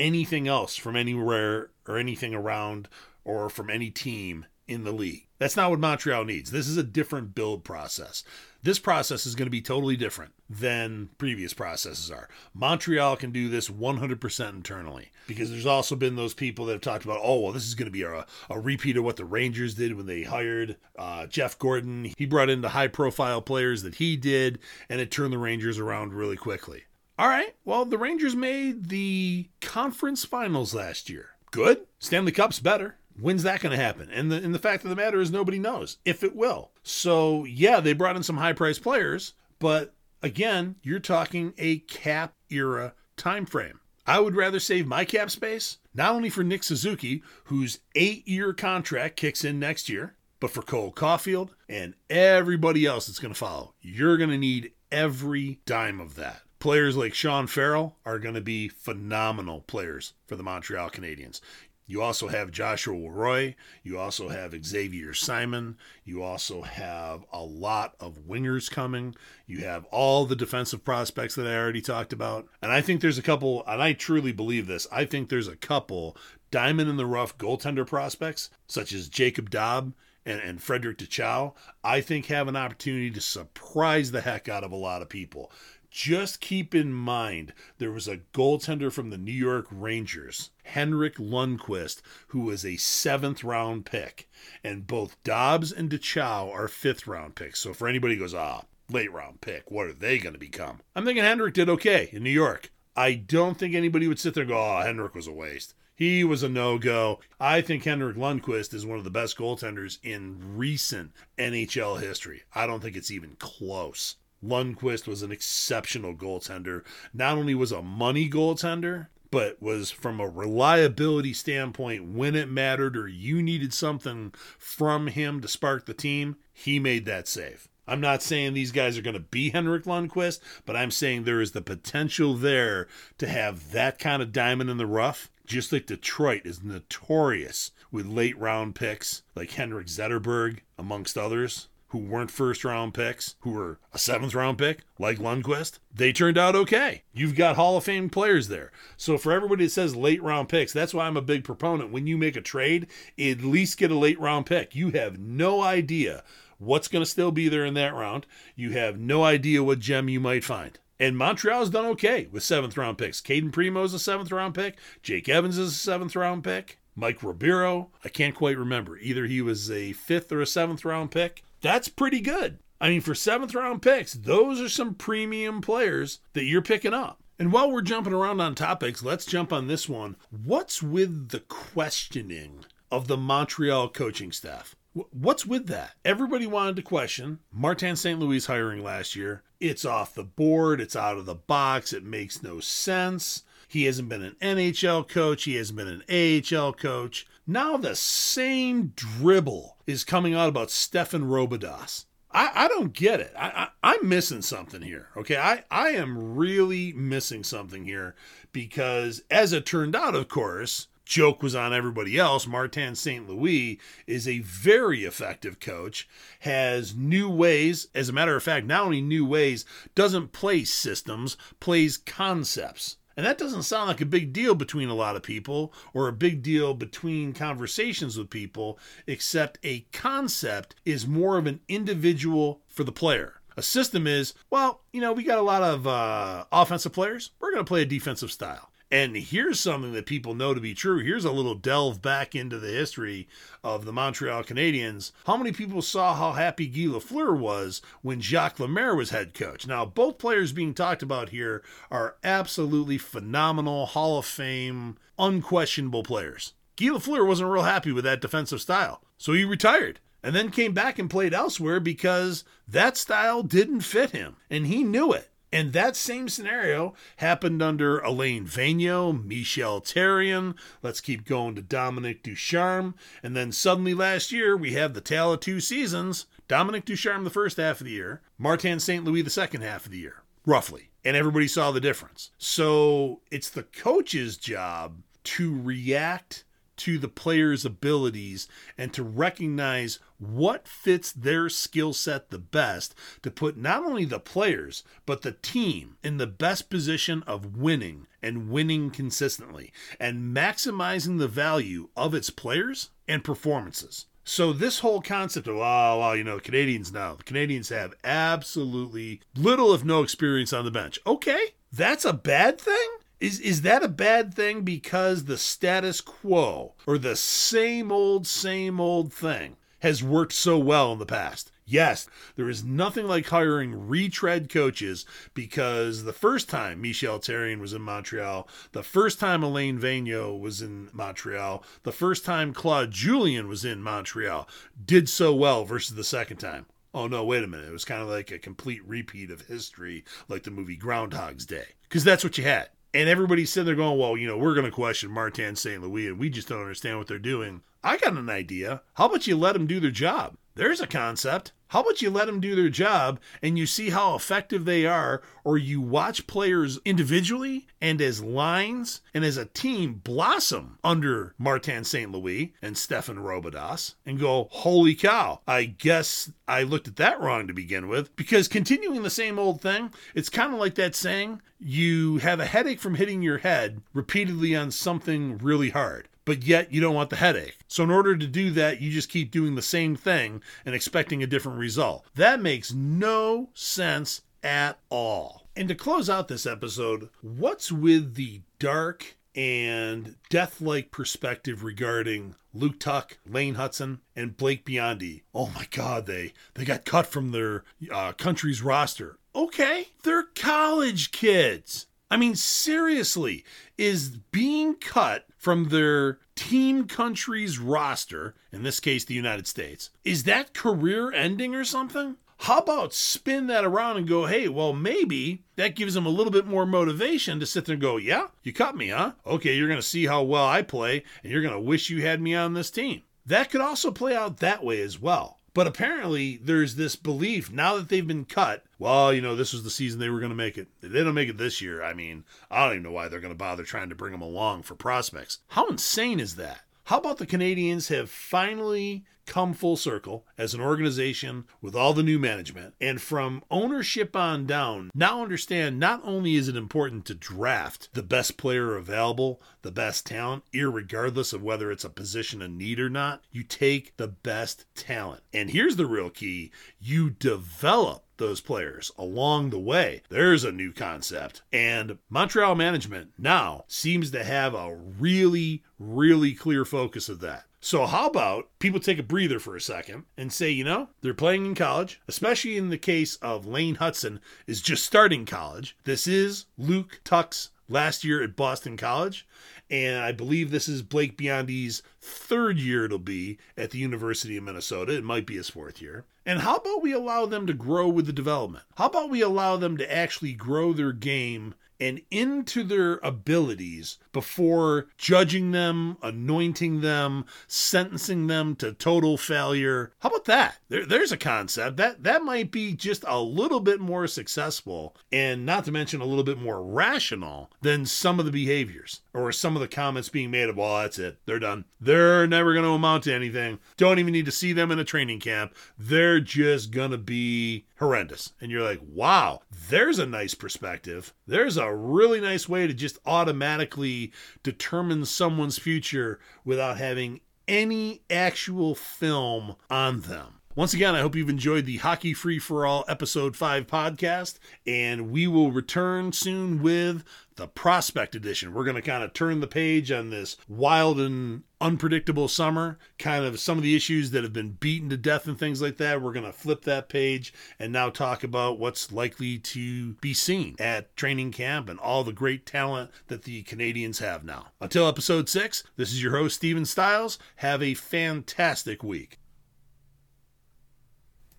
anything 0.00 0.48
else 0.48 0.76
from 0.76 0.96
anywhere 0.96 1.70
or 1.86 1.98
anything 1.98 2.34
around 2.34 2.88
or 3.24 3.48
from 3.48 3.70
any 3.70 3.90
team 3.90 4.46
in 4.66 4.82
the 4.82 4.90
league. 4.92 5.28
That's 5.38 5.56
not 5.56 5.70
what 5.70 5.78
Montreal 5.78 6.24
needs. 6.24 6.50
This 6.50 6.66
is 6.66 6.76
a 6.76 6.82
different 6.82 7.36
build 7.36 7.62
process. 7.62 8.24
This 8.64 8.78
process 8.78 9.26
is 9.26 9.34
going 9.34 9.46
to 9.46 9.50
be 9.50 9.60
totally 9.60 9.96
different 9.96 10.34
than 10.48 11.08
previous 11.18 11.52
processes 11.52 12.12
are. 12.12 12.28
Montreal 12.54 13.16
can 13.16 13.32
do 13.32 13.48
this 13.48 13.68
100% 13.68 14.50
internally 14.50 15.10
because 15.26 15.50
there's 15.50 15.66
also 15.66 15.96
been 15.96 16.14
those 16.14 16.32
people 16.32 16.66
that 16.66 16.74
have 16.74 16.80
talked 16.80 17.04
about, 17.04 17.18
oh, 17.20 17.40
well, 17.40 17.52
this 17.52 17.66
is 17.66 17.74
going 17.74 17.86
to 17.86 17.92
be 17.92 18.02
a, 18.02 18.24
a 18.48 18.60
repeat 18.60 18.96
of 18.96 19.02
what 19.02 19.16
the 19.16 19.24
Rangers 19.24 19.74
did 19.74 19.96
when 19.96 20.06
they 20.06 20.22
hired 20.22 20.76
uh, 20.96 21.26
Jeff 21.26 21.58
Gorton. 21.58 22.12
He 22.16 22.24
brought 22.24 22.50
in 22.50 22.60
the 22.60 22.68
high 22.68 22.86
profile 22.86 23.42
players 23.42 23.82
that 23.82 23.96
he 23.96 24.16
did, 24.16 24.60
and 24.88 25.00
it 25.00 25.10
turned 25.10 25.32
the 25.32 25.38
Rangers 25.38 25.80
around 25.80 26.12
really 26.12 26.36
quickly. 26.36 26.84
All 27.18 27.28
right, 27.28 27.54
well, 27.64 27.84
the 27.84 27.98
Rangers 27.98 28.36
made 28.36 28.88
the 28.90 29.48
conference 29.60 30.24
finals 30.24 30.72
last 30.72 31.10
year. 31.10 31.30
Good. 31.50 31.86
Stanley 31.98 32.32
Cup's 32.32 32.60
better. 32.60 32.96
When's 33.20 33.42
that 33.42 33.60
going 33.60 33.76
to 33.76 33.82
happen? 33.82 34.10
And 34.10 34.30
the 34.30 34.36
and 34.36 34.54
the 34.54 34.58
fact 34.58 34.84
of 34.84 34.90
the 34.90 34.96
matter 34.96 35.20
is 35.20 35.30
nobody 35.30 35.58
knows 35.58 35.98
if 36.04 36.22
it 36.22 36.34
will. 36.34 36.70
So 36.82 37.44
yeah, 37.44 37.80
they 37.80 37.92
brought 37.92 38.16
in 38.16 38.22
some 38.22 38.38
high 38.38 38.52
priced 38.52 38.82
players, 38.82 39.34
but 39.58 39.94
again, 40.22 40.76
you're 40.82 41.00
talking 41.00 41.54
a 41.58 41.78
cap 41.80 42.34
era 42.50 42.94
time 43.16 43.46
frame. 43.46 43.80
I 44.06 44.18
would 44.18 44.34
rather 44.34 44.58
save 44.58 44.86
my 44.86 45.04
cap 45.04 45.30
space, 45.30 45.78
not 45.94 46.14
only 46.14 46.28
for 46.28 46.42
Nick 46.42 46.64
Suzuki, 46.64 47.22
whose 47.44 47.78
eight 47.94 48.26
year 48.26 48.52
contract 48.52 49.16
kicks 49.16 49.44
in 49.44 49.60
next 49.60 49.88
year, 49.88 50.16
but 50.40 50.50
for 50.50 50.62
Cole 50.62 50.92
Caufield 50.92 51.50
and 51.68 51.94
everybody 52.10 52.84
else 52.84 53.06
that's 53.06 53.20
going 53.20 53.32
to 53.32 53.38
follow. 53.38 53.74
You're 53.80 54.16
going 54.16 54.30
to 54.30 54.38
need 54.38 54.72
every 54.90 55.60
dime 55.66 56.00
of 56.00 56.16
that. 56.16 56.42
Players 56.58 56.96
like 56.96 57.14
Sean 57.14 57.46
Farrell 57.46 57.96
are 58.04 58.18
going 58.18 58.34
to 58.34 58.40
be 58.40 58.68
phenomenal 58.68 59.60
players 59.62 60.14
for 60.26 60.36
the 60.36 60.42
Montreal 60.42 60.90
Canadiens. 60.90 61.40
You 61.86 62.02
also 62.02 62.28
have 62.28 62.50
Joshua 62.50 63.10
Roy. 63.10 63.56
You 63.82 63.98
also 63.98 64.28
have 64.28 64.54
Xavier 64.64 65.12
Simoneau. 65.12 65.74
You 66.04 66.22
also 66.22 66.62
have 66.62 67.24
a 67.32 67.42
lot 67.42 67.94
of 68.00 68.26
wingers 68.28 68.70
coming. 68.70 69.14
You 69.46 69.58
have 69.58 69.84
all 69.86 70.24
the 70.24 70.36
defensive 70.36 70.84
prospects 70.84 71.34
that 71.34 71.46
I 71.46 71.56
already 71.56 71.82
talked 71.82 72.12
about. 72.12 72.48
And 72.62 72.72
I 72.72 72.80
think 72.80 73.00
there's 73.00 73.18
a 73.18 73.22
couple, 73.22 73.64
and 73.66 73.82
I 73.82 73.92
truly 73.92 74.32
believe 74.32 74.66
this, 74.66 74.86
I 74.90 75.04
think 75.04 75.28
there's 75.28 75.48
a 75.48 75.56
couple 75.56 76.16
diamond 76.50 76.88
in 76.88 76.96
the 76.96 77.06
rough 77.06 77.36
goaltender 77.38 77.86
prospects, 77.86 78.50
such 78.66 78.92
as 78.92 79.08
Jakub 79.08 79.48
Dobeš 79.48 79.92
and, 80.24 80.40
and 80.40 80.62
Frederik 80.62 80.98
Dichow, 80.98 81.54
I 81.82 82.00
think 82.00 82.26
have 82.26 82.48
an 82.48 82.56
opportunity 82.56 83.10
to 83.10 83.20
surprise 83.20 84.12
the 84.12 84.20
heck 84.20 84.48
out 84.48 84.64
of 84.64 84.72
a 84.72 84.76
lot 84.76 85.02
of 85.02 85.08
people 85.08 85.50
just 85.92 86.40
keep 86.40 86.74
in 86.74 86.90
mind 86.90 87.52
there 87.76 87.92
was 87.92 88.08
a 88.08 88.16
goaltender 88.32 88.90
from 88.90 89.10
the 89.10 89.18
New 89.18 89.30
York 89.30 89.66
Rangers, 89.70 90.50
Henrik 90.64 91.16
Lundqvist, 91.16 92.00
who 92.28 92.40
was 92.40 92.64
a 92.64 92.78
seventh 92.78 93.44
round 93.44 93.84
pick. 93.84 94.30
And 94.64 94.86
both 94.86 95.22
Dobeš 95.22 95.76
and 95.76 95.90
Dichow 95.90 96.50
are 96.50 96.66
fifth 96.66 97.06
round 97.06 97.34
picks. 97.34 97.60
So 97.60 97.74
for 97.74 97.88
anybody 97.88 98.14
who 98.14 98.20
goes, 98.20 98.32
ah, 98.32 98.62
late 98.88 99.12
round 99.12 99.42
pick, 99.42 99.70
what 99.70 99.86
are 99.86 99.92
they 99.92 100.18
going 100.18 100.32
to 100.32 100.38
become? 100.38 100.80
I'm 100.96 101.04
thinking 101.04 101.24
Henrik 101.24 101.52
did 101.52 101.68
okay 101.68 102.08
in 102.10 102.22
New 102.22 102.30
York. 102.30 102.72
I 102.96 103.12
don't 103.14 103.58
think 103.58 103.74
anybody 103.74 104.08
would 104.08 104.18
sit 104.18 104.32
there 104.32 104.42
and 104.42 104.50
go, 104.50 104.58
oh, 104.58 104.80
Henrik 104.80 105.14
was 105.14 105.26
a 105.26 105.32
waste. 105.32 105.74
He 105.94 106.24
was 106.24 106.42
a 106.42 106.48
no 106.48 106.78
go. 106.78 107.20
I 107.38 107.60
think 107.60 107.84
Henrik 107.84 108.16
Lundqvist 108.16 108.72
is 108.72 108.86
one 108.86 108.96
of 108.96 109.04
the 109.04 109.10
best 109.10 109.36
goaltenders 109.36 109.98
in 110.02 110.56
recent 110.56 111.12
NHL 111.38 112.00
history. 112.00 112.44
I 112.54 112.66
don't 112.66 112.80
think 112.80 112.96
it's 112.96 113.10
even 113.10 113.36
close. 113.38 114.16
Lundqvist 114.44 115.06
was 115.06 115.22
an 115.22 115.32
exceptional 115.32 116.14
goaltender. 116.14 116.84
Not 117.14 117.38
only 117.38 117.54
was 117.54 117.72
a 117.72 117.82
money 117.82 118.28
goaltender, 118.28 119.08
but 119.30 119.62
was 119.62 119.90
from 119.90 120.20
a 120.20 120.28
reliability 120.28 121.32
standpoint 121.32 122.04
when 122.04 122.34
it 122.34 122.50
mattered 122.50 122.96
or 122.96 123.08
you 123.08 123.42
needed 123.42 123.72
something 123.72 124.32
from 124.58 125.06
him 125.06 125.40
to 125.40 125.48
spark 125.48 125.86
the 125.86 125.94
team, 125.94 126.36
he 126.52 126.78
made 126.78 127.06
that 127.06 127.26
save. 127.26 127.66
I'm 127.86 128.00
not 128.00 128.22
saying 128.22 128.52
these 128.52 128.72
guys 128.72 128.96
are 128.96 129.02
going 129.02 129.14
to 129.14 129.20
be 129.20 129.50
Henrik 129.50 129.84
Lundqvist, 129.84 130.40
but 130.64 130.76
I'm 130.76 130.90
saying 130.90 131.24
there 131.24 131.40
is 131.40 131.52
the 131.52 131.62
potential 131.62 132.34
there 132.34 132.86
to 133.18 133.26
have 133.26 133.72
that 133.72 133.98
kind 133.98 134.22
of 134.22 134.32
diamond 134.32 134.70
in 134.70 134.76
the 134.76 134.86
rough, 134.86 135.30
just 135.46 135.72
like 135.72 135.86
Detroit 135.86 136.42
is 136.44 136.62
notorious 136.62 137.72
with 137.90 138.06
late 138.06 138.38
round 138.38 138.74
picks 138.74 139.22
like 139.34 139.50
Henrik 139.50 139.88
Zetterberg, 139.88 140.60
amongst 140.78 141.18
others, 141.18 141.68
who 141.92 141.98
weren't 141.98 142.30
first 142.30 142.64
round 142.64 142.94
picks, 142.94 143.36
who 143.40 143.50
were 143.50 143.78
a 143.92 143.98
seventh 143.98 144.34
round 144.34 144.56
pick, 144.56 144.80
like 144.98 145.18
Lundqvist. 145.18 145.78
They 145.94 146.10
turned 146.10 146.38
out 146.38 146.56
okay. 146.56 147.02
You've 147.12 147.36
got 147.36 147.56
Hall 147.56 147.76
of 147.76 147.84
Fame 147.84 148.08
players 148.08 148.48
there. 148.48 148.72
So 148.96 149.18
for 149.18 149.30
everybody 149.30 149.64
that 149.66 149.70
says 149.70 149.94
late 149.94 150.22
round 150.22 150.48
picks, 150.48 150.72
that's 150.72 150.94
why 150.94 151.06
I'm 151.06 151.18
a 151.18 151.22
big 151.22 151.44
proponent. 151.44 151.92
When 151.92 152.06
you 152.06 152.16
make 152.16 152.34
a 152.34 152.40
trade, 152.40 152.86
at 153.18 153.42
least 153.42 153.78
get 153.78 153.90
a 153.90 153.98
late 153.98 154.18
round 154.18 154.46
pick. 154.46 154.74
You 154.74 154.90
have 154.92 155.18
no 155.18 155.62
idea 155.62 156.24
what's 156.58 156.88
going 156.88 157.04
to 157.04 157.10
still 157.10 157.30
be 157.30 157.50
there 157.50 157.66
in 157.66 157.74
that 157.74 157.94
round. 157.94 158.26
You 158.56 158.70
have 158.70 158.98
no 158.98 159.22
idea 159.22 159.62
what 159.62 159.78
gem 159.78 160.08
you 160.08 160.18
might 160.18 160.44
find. 160.44 160.78
And 160.98 161.18
Montreal's 161.18 161.68
done 161.68 161.86
okay 161.86 162.26
with 162.32 162.42
seventh 162.42 162.78
round 162.78 162.96
picks. 162.96 163.20
Cayden 163.20 163.52
Primeau's 163.52 163.92
a 163.92 163.98
seventh 163.98 164.32
round 164.32 164.54
pick. 164.54 164.78
Jake 165.02 165.28
Evans 165.28 165.58
is 165.58 165.72
a 165.72 165.74
seventh 165.74 166.16
round 166.16 166.42
pick. 166.42 166.78
Mike 166.96 167.22
Ribeiro, 167.22 167.90
I 168.02 168.08
can't 168.08 168.34
quite 168.34 168.56
remember. 168.56 168.96
Either 168.96 169.26
he 169.26 169.42
was 169.42 169.70
a 169.70 169.92
fifth 169.92 170.32
or 170.32 170.40
a 170.40 170.46
seventh 170.46 170.86
round 170.86 171.10
pick. 171.10 171.42
That's 171.62 171.88
pretty 171.88 172.20
good. 172.20 172.58
I 172.80 172.88
mean, 172.88 173.00
for 173.00 173.14
seventh 173.14 173.54
round 173.54 173.80
picks, 173.80 174.12
those 174.12 174.60
are 174.60 174.68
some 174.68 174.94
premium 174.94 175.60
players 175.60 176.18
that 176.32 176.44
you're 176.44 176.60
picking 176.60 176.92
up. 176.92 177.22
And 177.38 177.52
while 177.52 177.70
we're 177.70 177.82
jumping 177.82 178.12
around 178.12 178.40
on 178.40 178.54
topics, 178.54 179.02
let's 179.02 179.24
jump 179.24 179.52
on 179.52 179.68
this 179.68 179.88
one. 179.88 180.16
What's 180.30 180.82
with 180.82 181.28
the 181.28 181.40
questioning 181.40 182.64
of 182.90 183.06
the 183.06 183.16
Montreal 183.16 183.88
coaching 183.90 184.32
staff? 184.32 184.74
What's 184.92 185.46
with 185.46 185.68
that? 185.68 185.92
Everybody 186.04 186.46
wanted 186.46 186.76
to 186.76 186.82
question 186.82 187.38
Martin 187.50 187.96
St. 187.96 188.18
Louis 188.18 188.44
hiring 188.44 188.82
last 188.82 189.16
year. 189.16 189.42
It's 189.58 189.84
off 189.84 190.14
the 190.14 190.24
board, 190.24 190.80
it's 190.80 190.96
out 190.96 191.16
of 191.16 191.24
the 191.24 191.36
box, 191.36 191.92
it 191.92 192.04
makes 192.04 192.42
no 192.42 192.60
sense. 192.60 193.44
He 193.72 193.84
hasn't 193.84 194.10
been 194.10 194.22
an 194.22 194.36
NHL 194.42 195.08
coach, 195.08 195.44
he 195.44 195.54
hasn't 195.54 195.78
been 195.78 195.88
an 195.88 196.44
AHL 196.54 196.74
coach. 196.74 197.26
Now 197.46 197.78
the 197.78 197.96
same 197.96 198.92
dribble 198.94 199.78
is 199.86 200.04
coming 200.04 200.34
out 200.34 200.50
about 200.50 200.68
Stéphane 200.68 201.24
Robidas. 201.24 202.04
I, 202.30 202.50
I 202.54 202.68
don't 202.68 202.92
get 202.92 203.20
it. 203.20 203.32
I, 203.34 203.70
I, 203.82 203.94
I'm 203.94 204.06
missing 204.06 204.42
something 204.42 204.82
here. 204.82 205.08
Okay. 205.16 205.38
I, 205.38 205.64
I 205.70 205.92
am 205.92 206.34
really 206.36 206.92
missing 206.92 207.44
something 207.44 207.86
here 207.86 208.14
because, 208.52 209.22
as 209.30 209.54
it 209.54 209.64
turned 209.64 209.96
out, 209.96 210.14
of 210.14 210.28
course, 210.28 210.88
joke 211.06 211.42
was 211.42 211.54
on 211.54 211.72
everybody 211.72 212.18
else. 212.18 212.46
Martin 212.46 212.94
St. 212.94 213.26
Louis 213.26 213.80
is 214.06 214.28
a 214.28 214.40
very 214.40 215.04
effective 215.04 215.60
coach, 215.60 216.06
has 216.40 216.94
new 216.94 217.30
ways. 217.30 217.88
As 217.94 218.10
a 218.10 218.12
matter 218.12 218.36
of 218.36 218.42
fact, 218.42 218.66
not 218.66 218.84
only 218.84 219.00
new 219.00 219.24
ways, 219.24 219.64
doesn't 219.94 220.32
play 220.32 220.62
systems, 220.62 221.38
plays 221.58 221.96
concepts. 221.96 222.98
And 223.16 223.26
that 223.26 223.38
doesn't 223.38 223.64
sound 223.64 223.88
like 223.88 224.00
a 224.00 224.06
big 224.06 224.32
deal 224.32 224.54
between 224.54 224.88
a 224.88 224.94
lot 224.94 225.16
of 225.16 225.22
people 225.22 225.72
or 225.92 226.08
a 226.08 226.12
big 226.12 226.42
deal 226.42 226.74
between 226.74 227.32
conversations 227.32 228.16
with 228.16 228.30
people, 228.30 228.78
except 229.06 229.58
a 229.62 229.80
concept 229.92 230.74
is 230.84 231.06
more 231.06 231.38
of 231.38 231.46
an 231.46 231.60
individual 231.68 232.62
for 232.68 232.84
the 232.84 232.92
player. 232.92 233.40
A 233.56 233.62
system 233.62 234.06
is, 234.06 234.32
well, 234.50 234.82
you 234.92 235.00
know, 235.00 235.12
we 235.12 235.24
got 235.24 235.38
a 235.38 235.42
lot 235.42 235.62
of 235.62 235.86
uh, 235.86 236.44
offensive 236.50 236.92
players. 236.92 237.32
We're 237.38 237.52
going 237.52 237.64
to 237.64 237.68
play 237.68 237.82
a 237.82 237.86
defensive 237.86 238.32
style. 238.32 238.71
And 238.92 239.16
here's 239.16 239.58
something 239.58 239.94
that 239.94 240.04
people 240.04 240.34
know 240.34 240.52
to 240.52 240.60
be 240.60 240.74
true. 240.74 240.98
Here's 240.98 241.24
a 241.24 241.32
little 241.32 241.54
delve 241.54 242.02
back 242.02 242.34
into 242.34 242.58
the 242.58 242.68
history 242.68 243.26
of 243.64 243.86
the 243.86 243.92
Montreal 243.92 244.44
Canadiens. 244.44 245.12
How 245.24 245.38
many 245.38 245.50
people 245.50 245.80
saw 245.80 246.14
how 246.14 246.32
happy 246.32 246.66
Guy 246.66 246.92
Lafleur 246.92 247.34
was 247.34 247.80
when 248.02 248.20
Jacques 248.20 248.60
Lemaire 248.60 248.94
was 248.94 249.08
head 249.08 249.32
coach? 249.32 249.66
Now, 249.66 249.86
both 249.86 250.18
players 250.18 250.52
being 250.52 250.74
talked 250.74 251.02
about 251.02 251.30
here 251.30 251.62
are 251.90 252.16
absolutely 252.22 252.98
phenomenal 252.98 253.86
Hall 253.86 254.18
of 254.18 254.26
Fame, 254.26 254.98
unquestionable 255.18 256.02
players. 256.02 256.52
Guy 256.76 256.88
Lafleur 256.88 257.26
wasn't 257.26 257.48
real 257.48 257.62
happy 257.62 257.92
with 257.92 258.04
that 258.04 258.20
defensive 258.20 258.60
style, 258.60 259.02
so 259.16 259.32
he 259.32 259.46
retired 259.46 260.00
and 260.22 260.36
then 260.36 260.50
came 260.50 260.74
back 260.74 260.98
and 260.98 261.08
played 261.08 261.32
elsewhere 261.32 261.80
because 261.80 262.44
that 262.68 262.98
style 262.98 263.42
didn't 263.42 263.80
fit 263.80 264.10
him, 264.10 264.36
and 264.50 264.66
he 264.66 264.84
knew 264.84 265.14
it. 265.14 265.31
And 265.52 265.74
that 265.74 265.96
same 265.96 266.30
scenario 266.30 266.94
happened 267.16 267.62
under 267.62 267.98
Alain 267.98 268.46
Vigneault, 268.46 269.24
Michel 269.24 269.82
Therrien. 269.82 270.54
Let's 270.82 271.02
keep 271.02 271.26
going 271.26 271.54
to 271.56 271.62
Dominic 271.62 272.22
Ducharme. 272.22 272.94
And 273.22 273.36
then 273.36 273.52
suddenly 273.52 273.92
last 273.92 274.32
year, 274.32 274.56
we 274.56 274.72
have 274.72 274.94
the 274.94 275.02
tale 275.02 275.34
of 275.34 275.40
two 275.40 275.60
seasons. 275.60 276.24
Dominic 276.48 276.86
Ducharme 276.86 277.24
the 277.24 277.30
first 277.30 277.58
half 277.58 277.80
of 277.80 277.86
the 277.86 277.92
year, 277.92 278.22
Martin 278.38 278.80
St. 278.80 279.04
Louis 279.04 279.22
the 279.22 279.30
second 279.30 279.60
half 279.60 279.84
of 279.84 279.92
the 279.92 279.98
year, 279.98 280.22
roughly. 280.46 280.90
And 281.04 281.16
everybody 281.16 281.48
saw 281.48 281.70
the 281.70 281.80
difference. 281.80 282.30
So 282.38 283.20
it's 283.30 283.50
the 283.50 283.64
coach's 283.64 284.36
job 284.36 285.02
to 285.24 285.60
react 285.60 286.44
to 286.78 286.98
the 286.98 287.08
player's 287.08 287.64
abilities 287.64 288.48
and 288.76 288.92
to 288.92 289.02
recognize 289.02 289.98
what 290.18 290.68
fits 290.68 291.12
their 291.12 291.48
skill 291.48 291.92
set 291.92 292.30
the 292.30 292.38
best 292.38 292.94
to 293.22 293.30
put 293.30 293.56
not 293.56 293.84
only 293.84 294.04
the 294.04 294.20
players, 294.20 294.84
but 295.04 295.22
the 295.22 295.32
team 295.32 295.96
in 296.02 296.18
the 296.18 296.26
best 296.26 296.70
position 296.70 297.22
of 297.26 297.56
winning 297.56 298.06
and 298.22 298.50
winning 298.50 298.90
consistently 298.90 299.72
and 299.98 300.34
maximizing 300.34 301.18
the 301.18 301.28
value 301.28 301.88
of 301.96 302.14
its 302.14 302.30
players 302.30 302.90
and 303.08 303.24
performances. 303.24 304.06
So 304.24 304.52
this 304.52 304.78
whole 304.78 305.00
concept 305.00 305.48
of 305.48 305.56
oh 305.56 305.98
well, 305.98 306.16
you 306.16 306.22
know, 306.22 306.38
Canadiens 306.38 306.92
now, 306.92 307.16
the 307.16 307.24
Canadiens 307.24 307.70
have 307.70 307.94
absolutely 308.04 309.20
little 309.36 309.74
if 309.74 309.84
no 309.84 310.02
experience 310.02 310.52
on 310.52 310.64
the 310.64 310.70
bench. 310.70 311.00
Okay, 311.06 311.54
that's 311.72 312.04
a 312.04 312.12
bad 312.12 312.60
thing? 312.60 312.88
Is 313.22 313.38
is 313.38 313.62
that 313.62 313.84
a 313.84 313.88
bad 313.88 314.34
thing 314.34 314.62
because 314.62 315.26
the 315.26 315.38
status 315.38 316.00
quo 316.00 316.74
or 316.88 316.98
the 316.98 317.14
same 317.14 317.92
old 317.92 318.26
same 318.26 318.80
old 318.80 319.12
thing 319.12 319.58
has 319.78 320.02
worked 320.02 320.32
so 320.32 320.58
well 320.58 320.92
in 320.92 320.98
the 320.98 321.06
past? 321.06 321.52
Yes, 321.64 322.08
there 322.34 322.48
is 322.48 322.64
nothing 322.64 323.06
like 323.06 323.28
hiring 323.28 323.86
retread 323.86 324.48
coaches 324.48 325.06
because 325.34 326.02
the 326.02 326.12
first 326.12 326.48
time 326.48 326.80
Michel 326.80 327.20
Therrien 327.20 327.60
was 327.60 327.72
in 327.72 327.82
Montreal, 327.82 328.48
the 328.72 328.82
first 328.82 329.20
time 329.20 329.44
Alain 329.44 329.78
Vigneault 329.78 330.40
was 330.40 330.60
in 330.60 330.90
Montreal, 330.92 331.62
the 331.84 331.92
first 331.92 332.24
time 332.24 332.52
Claude 332.52 332.90
Julien 332.90 333.46
was 333.46 333.64
in 333.64 333.84
Montreal 333.84 334.48
did 334.84 335.08
so 335.08 335.32
well 335.32 335.64
versus 335.64 335.94
the 335.94 336.02
second 336.02 336.38
time. 336.38 336.66
Oh 336.92 337.06
no, 337.06 337.24
wait 337.24 337.44
a 337.44 337.46
minute. 337.46 337.68
It 337.68 337.72
was 337.72 337.84
kind 337.84 338.02
of 338.02 338.08
like 338.08 338.32
a 338.32 338.40
complete 338.40 338.84
repeat 338.84 339.30
of 339.30 339.42
history, 339.42 340.04
like 340.26 340.42
the 340.42 340.50
movie 340.50 340.76
Groundhog's 340.76 341.46
Day. 341.46 341.66
Because 341.84 342.02
that's 342.02 342.24
what 342.24 342.36
you 342.36 342.42
had. 342.42 342.70
And 342.94 343.08
everybody's 343.08 343.50
sitting 343.50 343.66
there 343.66 343.74
going, 343.74 343.98
well, 343.98 344.16
you 344.16 344.26
know, 344.26 344.36
we're 344.36 344.54
going 344.54 344.66
to 344.66 344.70
question 344.70 345.10
Martin 345.10 345.56
St. 345.56 345.82
Louis 345.82 346.08
and 346.08 346.18
we 346.18 346.28
just 346.28 346.48
don't 346.48 346.60
understand 346.60 346.98
what 346.98 347.06
they're 347.06 347.18
doing. 347.18 347.62
I 347.82 347.96
got 347.96 348.12
an 348.12 348.28
idea. 348.28 348.82
How 348.94 349.06
about 349.06 349.26
you 349.26 349.36
let 349.36 349.54
them 349.54 349.66
do 349.66 349.80
their 349.80 349.90
job? 349.90 350.36
There's 350.54 350.80
a 350.80 350.86
concept. 350.86 351.52
How 351.68 351.80
about 351.80 352.02
you 352.02 352.10
let 352.10 352.26
them 352.26 352.40
do 352.40 352.54
their 352.54 352.68
job 352.68 353.18
and 353.40 353.58
you 353.58 353.64
see 353.64 353.88
how 353.88 354.14
effective 354.14 354.66
they 354.66 354.84
are, 354.84 355.22
or 355.42 355.56
you 355.56 355.80
watch 355.80 356.26
players 356.26 356.78
individually 356.84 357.66
and 357.80 358.02
as 358.02 358.22
lines 358.22 359.00
and 359.14 359.24
as 359.24 359.38
a 359.38 359.46
team 359.46 360.02
blossom 360.04 360.78
under 360.84 361.34
Martin 361.38 361.84
St. 361.84 362.12
Louis 362.12 362.52
and 362.60 362.76
Stéphane 362.76 363.24
Robidas 363.24 363.94
and 364.04 364.20
go, 364.20 364.48
holy 364.50 364.94
cow, 364.94 365.40
I 365.48 365.64
guess 365.64 366.30
I 366.46 366.64
looked 366.64 366.88
at 366.88 366.96
that 366.96 367.18
wrong 367.18 367.46
to 367.46 367.54
begin 367.54 367.88
with. 367.88 368.14
Because 368.14 368.48
continuing 368.48 369.02
the 369.02 369.08
same 369.08 369.38
old 369.38 369.62
thing, 369.62 369.94
it's 370.14 370.28
kind 370.28 370.52
of 370.52 370.60
like 370.60 370.74
that 370.74 370.94
saying 370.94 371.40
you 371.58 372.18
have 372.18 372.40
a 372.40 372.44
headache 372.44 372.80
from 372.80 372.96
hitting 372.96 373.22
your 373.22 373.38
head 373.38 373.80
repeatedly 373.94 374.54
on 374.54 374.70
something 374.70 375.38
really 375.38 375.70
hard 375.70 376.08
but 376.24 376.42
yet 376.42 376.72
you 376.72 376.80
don't 376.80 376.94
want 376.94 377.10
the 377.10 377.16
headache. 377.16 377.58
So, 377.68 377.82
in 377.82 377.90
order 377.90 378.16
to 378.16 378.26
do 378.26 378.50
that, 378.52 378.80
you 378.80 378.90
just 378.90 379.08
keep 379.08 379.30
doing 379.30 379.54
the 379.54 379.62
same 379.62 379.96
thing 379.96 380.42
and 380.64 380.74
expecting 380.74 381.22
a 381.22 381.26
different 381.26 381.58
result. 381.58 382.04
That 382.14 382.40
makes 382.40 382.72
no 382.72 383.50
sense 383.54 384.22
at 384.42 384.78
all. 384.88 385.46
And 385.54 385.68
to 385.68 385.74
close 385.74 386.08
out 386.08 386.28
this 386.28 386.46
episode, 386.46 387.10
what's 387.20 387.70
with 387.70 388.14
the 388.14 388.40
dark 388.58 389.16
and 389.34 390.16
death 390.30 390.60
like 390.60 390.90
perspective 390.90 391.62
regarding 391.62 392.34
Luke 392.54 392.78
Tuch, 392.78 393.18
Lane 393.26 393.56
Hutson, 393.56 394.00
and 394.16 394.36
Blake 394.36 394.64
Biondi? 394.64 395.22
Oh 395.34 395.48
my 395.54 395.66
God, 395.70 396.06
they, 396.06 396.32
they 396.54 396.64
got 396.64 396.84
cut 396.84 397.06
from 397.06 397.32
their 397.32 397.64
uh, 397.90 398.12
country's 398.12 398.62
roster. 398.62 399.18
Okay, 399.34 399.88
they're 400.02 400.24
college 400.34 401.10
kids. 401.12 401.86
I 402.12 402.18
mean, 402.18 402.34
seriously, 402.34 403.42
is 403.78 404.10
being 404.10 404.74
cut 404.74 405.24
from 405.38 405.70
their 405.70 406.18
team 406.34 406.86
country's 406.86 407.58
roster, 407.58 408.34
in 408.52 408.64
this 408.64 408.80
case, 408.80 409.06
the 409.06 409.14
United 409.14 409.46
States, 409.46 409.88
is 410.04 410.24
that 410.24 410.52
career 410.52 411.10
ending 411.10 411.54
or 411.54 411.64
something? 411.64 412.16
How 412.40 412.58
about 412.58 412.92
spin 412.92 413.46
that 413.46 413.64
around 413.64 413.96
and 413.96 414.06
go, 414.06 414.26
hey, 414.26 414.46
well, 414.46 414.74
maybe 414.74 415.44
that 415.56 415.74
gives 415.74 415.94
them 415.94 416.04
a 416.04 416.10
little 416.10 416.30
bit 416.30 416.46
more 416.46 416.66
motivation 416.66 417.40
to 417.40 417.46
sit 417.46 417.64
there 417.64 417.72
and 417.72 417.80
go, 417.80 417.96
yeah, 417.96 418.26
you 418.42 418.52
cut 418.52 418.76
me, 418.76 418.88
huh? 418.88 419.12
Okay, 419.24 419.56
you're 419.56 419.68
going 419.68 419.80
to 419.80 419.82
see 419.86 420.04
how 420.04 420.22
well 420.22 420.46
I 420.46 420.60
play, 420.60 421.04
and 421.22 421.32
you're 421.32 421.40
going 421.40 421.54
to 421.54 421.60
wish 421.60 421.88
you 421.88 422.02
had 422.02 422.20
me 422.20 422.34
on 422.34 422.52
this 422.52 422.70
team. 422.70 423.04
That 423.24 423.50
could 423.50 423.62
also 423.62 423.90
play 423.90 424.14
out 424.14 424.36
that 424.40 424.62
way 424.62 424.82
as 424.82 425.00
well. 425.00 425.38
But 425.54 425.66
apparently, 425.66 426.38
there's 426.42 426.76
this 426.76 426.96
belief 426.96 427.52
now 427.52 427.76
that 427.76 427.88
they've 427.88 428.06
been 428.06 428.24
cut. 428.24 428.64
Well, 428.78 429.12
you 429.12 429.20
know, 429.20 429.36
this 429.36 429.52
was 429.52 429.64
the 429.64 429.70
season 429.70 430.00
they 430.00 430.08
were 430.08 430.20
going 430.20 430.30
to 430.30 430.36
make 430.36 430.56
it. 430.56 430.68
If 430.80 430.92
they 430.92 431.04
don't 431.04 431.14
make 431.14 431.28
it 431.28 431.36
this 431.36 431.60
year, 431.60 431.82
I 431.82 431.92
mean, 431.92 432.24
I 432.50 432.64
don't 432.64 432.72
even 432.72 432.82
know 432.84 432.92
why 432.92 433.08
they're 433.08 433.20
going 433.20 433.34
to 433.34 433.38
bother 433.38 433.62
trying 433.62 433.90
to 433.90 433.94
bring 433.94 434.12
them 434.12 434.22
along 434.22 434.62
for 434.62 434.74
prospects. 434.74 435.40
How 435.48 435.68
insane 435.68 436.20
is 436.20 436.36
that? 436.36 436.62
How 436.92 436.98
about 436.98 437.16
the 437.16 437.26
Canadiens 437.26 437.88
have 437.88 438.10
finally 438.10 439.06
come 439.24 439.54
full 439.54 439.78
circle 439.78 440.26
as 440.36 440.52
an 440.52 440.60
organization 440.60 441.46
with 441.62 441.74
all 441.74 441.94
the 441.94 442.02
new 442.02 442.18
management? 442.18 442.74
And 442.82 443.00
from 443.00 443.42
ownership 443.50 444.14
on 444.14 444.44
down 444.44 444.90
now 444.94 445.22
understand 445.22 445.80
not 445.80 446.02
only 446.04 446.34
is 446.34 446.48
it 446.48 446.54
important 446.54 447.06
to 447.06 447.14
draft 447.14 447.88
the 447.94 448.02
best 448.02 448.36
player 448.36 448.76
available 448.76 449.40
the 449.62 449.72
best 449.72 450.04
talent 450.04 450.44
regardless 450.52 451.32
of 451.32 451.42
whether 451.42 451.72
it's 451.72 451.84
a 451.84 451.88
position 451.88 452.42
in 452.42 452.58
need 452.58 452.78
or 452.78 452.90
not 452.90 453.24
you 453.30 453.42
take 453.42 453.96
the 453.96 454.08
best 454.08 454.66
talent. 454.74 455.22
And 455.32 455.48
here's 455.48 455.76
the 455.76 455.86
real 455.86 456.10
key. 456.10 456.52
You 456.78 457.08
develop 457.08 458.04
those 458.22 458.40
players 458.40 458.92
along 458.96 459.50
the 459.50 459.58
way. 459.58 460.02
There's 460.08 460.44
a 460.44 460.52
new 460.52 460.72
concept. 460.72 461.42
And 461.52 461.98
Montreal 462.08 462.54
management 462.54 463.12
now 463.18 463.64
seems 463.68 464.10
to 464.12 464.24
have 464.24 464.54
a 464.54 464.74
really, 464.74 465.62
really 465.78 466.32
clear 466.32 466.64
focus 466.64 467.08
of 467.08 467.20
that. 467.20 467.44
So, 467.64 467.86
how 467.86 468.08
about 468.08 468.48
people 468.58 468.80
take 468.80 468.98
a 468.98 469.04
breather 469.04 469.38
for 469.38 469.54
a 469.54 469.60
second 469.60 470.04
and 470.16 470.32
say, 470.32 470.50
you 470.50 470.64
know, 470.64 470.88
they're 471.00 471.14
playing 471.14 471.46
in 471.46 471.54
college, 471.54 472.00
especially 472.08 472.56
in 472.56 472.70
the 472.70 472.78
case 472.78 473.16
of 473.16 473.46
Lane 473.46 473.76
Hutson, 473.76 474.18
is 474.48 474.60
just 474.60 474.84
starting 474.84 475.24
college. 475.24 475.76
This 475.84 476.08
is 476.08 476.46
Luke 476.58 477.00
Tuch's 477.04 477.50
last 477.72 478.04
year 478.04 478.22
at 478.22 478.36
Boston 478.36 478.76
College. 478.76 479.26
And 479.70 480.02
I 480.02 480.12
believe 480.12 480.50
this 480.50 480.68
is 480.68 480.82
Blake 480.82 481.16
Biondi's 481.16 481.82
third 482.00 482.58
year 482.58 482.84
it'll 482.84 482.98
be 482.98 483.38
at 483.56 483.70
the 483.70 483.78
University 483.78 484.36
of 484.36 484.44
Minnesota. 484.44 484.94
It 484.94 485.04
might 485.04 485.26
be 485.26 485.36
his 485.36 485.48
fourth 485.48 485.80
year. 485.80 486.04
And 486.26 486.40
how 486.40 486.56
about 486.56 486.82
we 486.82 486.92
allow 486.92 487.26
them 487.26 487.46
to 487.46 487.54
grow 487.54 487.88
with 487.88 488.06
the 488.06 488.12
development? 488.12 488.64
How 488.76 488.86
about 488.86 489.10
we 489.10 489.22
allow 489.22 489.56
them 489.56 489.76
to 489.78 489.92
actually 489.92 490.34
grow 490.34 490.72
their 490.72 490.92
game 490.92 491.54
and 491.82 492.00
into 492.12 492.62
their 492.62 493.00
abilities 493.02 493.98
before 494.12 494.86
judging 494.96 495.50
them, 495.50 495.96
anointing 496.00 496.80
them, 496.80 497.24
sentencing 497.48 498.28
them 498.28 498.54
to 498.54 498.72
total 498.72 499.16
failure. 499.16 499.92
How 499.98 500.10
about 500.10 500.26
that? 500.26 500.58
There, 500.68 500.86
there's 500.86 501.10
a 501.10 501.16
concept 501.16 501.78
that 501.78 502.04
that 502.04 502.22
might 502.22 502.52
be 502.52 502.72
just 502.74 503.04
a 503.08 503.20
little 503.20 503.58
bit 503.58 503.80
more 503.80 504.06
successful 504.06 504.94
and 505.10 505.44
not 505.44 505.64
to 505.64 505.72
mention 505.72 506.00
a 506.00 506.04
little 506.04 506.22
bit 506.22 506.38
more 506.38 506.62
rational 506.62 507.50
than 507.62 507.84
some 507.84 508.20
of 508.20 508.26
the 508.26 508.30
behaviors 508.30 509.00
or 509.12 509.32
some 509.32 509.56
of 509.56 509.60
the 509.60 509.66
comments 509.66 510.08
being 510.08 510.30
made 510.30 510.48
of, 510.48 510.56
well, 510.56 510.82
that's 510.82 511.00
it. 511.00 511.18
They're 511.26 511.40
done. 511.40 511.64
They're 511.80 512.28
never 512.28 512.52
going 512.52 512.64
to 512.64 512.70
amount 512.70 513.04
to 513.04 513.12
anything. 513.12 513.58
Don't 513.76 513.98
even 513.98 514.12
need 514.12 514.26
to 514.26 514.30
see 514.30 514.52
them 514.52 514.70
in 514.70 514.78
a 514.78 514.84
training 514.84 515.18
camp. 515.18 515.56
They're 515.76 516.20
just 516.20 516.70
going 516.70 516.92
to 516.92 516.98
be 516.98 517.66
horrendous. 517.80 518.32
And 518.40 518.52
you're 518.52 518.62
like, 518.62 518.80
wow, 518.86 519.40
there's 519.68 519.98
a 519.98 520.06
nice 520.06 520.34
perspective. 520.34 521.12
There's 521.26 521.56
a 521.56 521.71
really 521.74 522.20
nice 522.20 522.48
way 522.48 522.66
to 522.66 522.74
just 522.74 522.98
automatically 523.06 524.12
determine 524.42 525.04
someone's 525.04 525.58
future 525.58 526.20
without 526.44 526.78
having 526.78 527.20
any 527.48 528.02
actual 528.10 528.74
film 528.74 529.56
on 529.70 530.00
them. 530.00 530.41
Once 530.54 530.74
again, 530.74 530.94
I 530.94 531.00
hope 531.00 531.16
you've 531.16 531.30
enjoyed 531.30 531.64
the 531.64 531.78
Hockey 531.78 532.12
Free 532.12 532.38
for 532.38 532.66
All 532.66 532.84
Episode 532.86 533.36
5 533.36 533.66
podcast, 533.66 534.38
and 534.66 535.10
we 535.10 535.26
will 535.26 535.50
return 535.50 536.12
soon 536.12 536.62
with 536.62 537.04
the 537.36 537.48
Prospect 537.48 538.14
Edition. 538.14 538.52
We're 538.52 538.64
going 538.64 538.76
to 538.76 538.82
kind 538.82 539.02
of 539.02 539.14
turn 539.14 539.40
the 539.40 539.46
page 539.46 539.90
on 539.90 540.10
this 540.10 540.36
wild 540.46 541.00
and 541.00 541.44
unpredictable 541.58 542.28
summer, 542.28 542.78
kind 542.98 543.24
of 543.24 543.40
some 543.40 543.56
of 543.56 543.64
the 543.64 543.74
issues 543.74 544.10
that 544.10 544.24
have 544.24 544.34
been 544.34 544.58
beaten 544.60 544.90
to 544.90 544.98
death 544.98 545.26
and 545.26 545.38
things 545.38 545.62
like 545.62 545.78
that. 545.78 546.02
We're 546.02 546.12
going 546.12 546.26
to 546.26 546.32
flip 546.34 546.64
that 546.64 546.90
page 546.90 547.32
and 547.58 547.72
now 547.72 547.88
talk 547.88 548.22
about 548.22 548.58
what's 548.58 548.92
likely 548.92 549.38
to 549.38 549.94
be 549.94 550.12
seen 550.12 550.56
at 550.58 550.94
training 550.98 551.32
camp 551.32 551.70
and 551.70 551.80
all 551.80 552.04
the 552.04 552.12
great 552.12 552.44
talent 552.44 552.90
that 553.06 553.22
the 553.22 553.42
Canadiens 553.44 554.00
have 554.00 554.22
now. 554.22 554.48
Until 554.60 554.86
episode 554.86 555.30
six, 555.30 555.64
this 555.76 555.92
is 555.92 556.02
your 556.02 556.12
host, 556.12 556.36
Steven 556.36 556.66
Stiles. 556.66 557.18
Have 557.36 557.62
a 557.62 557.72
fantastic 557.72 558.82
week. 558.82 559.18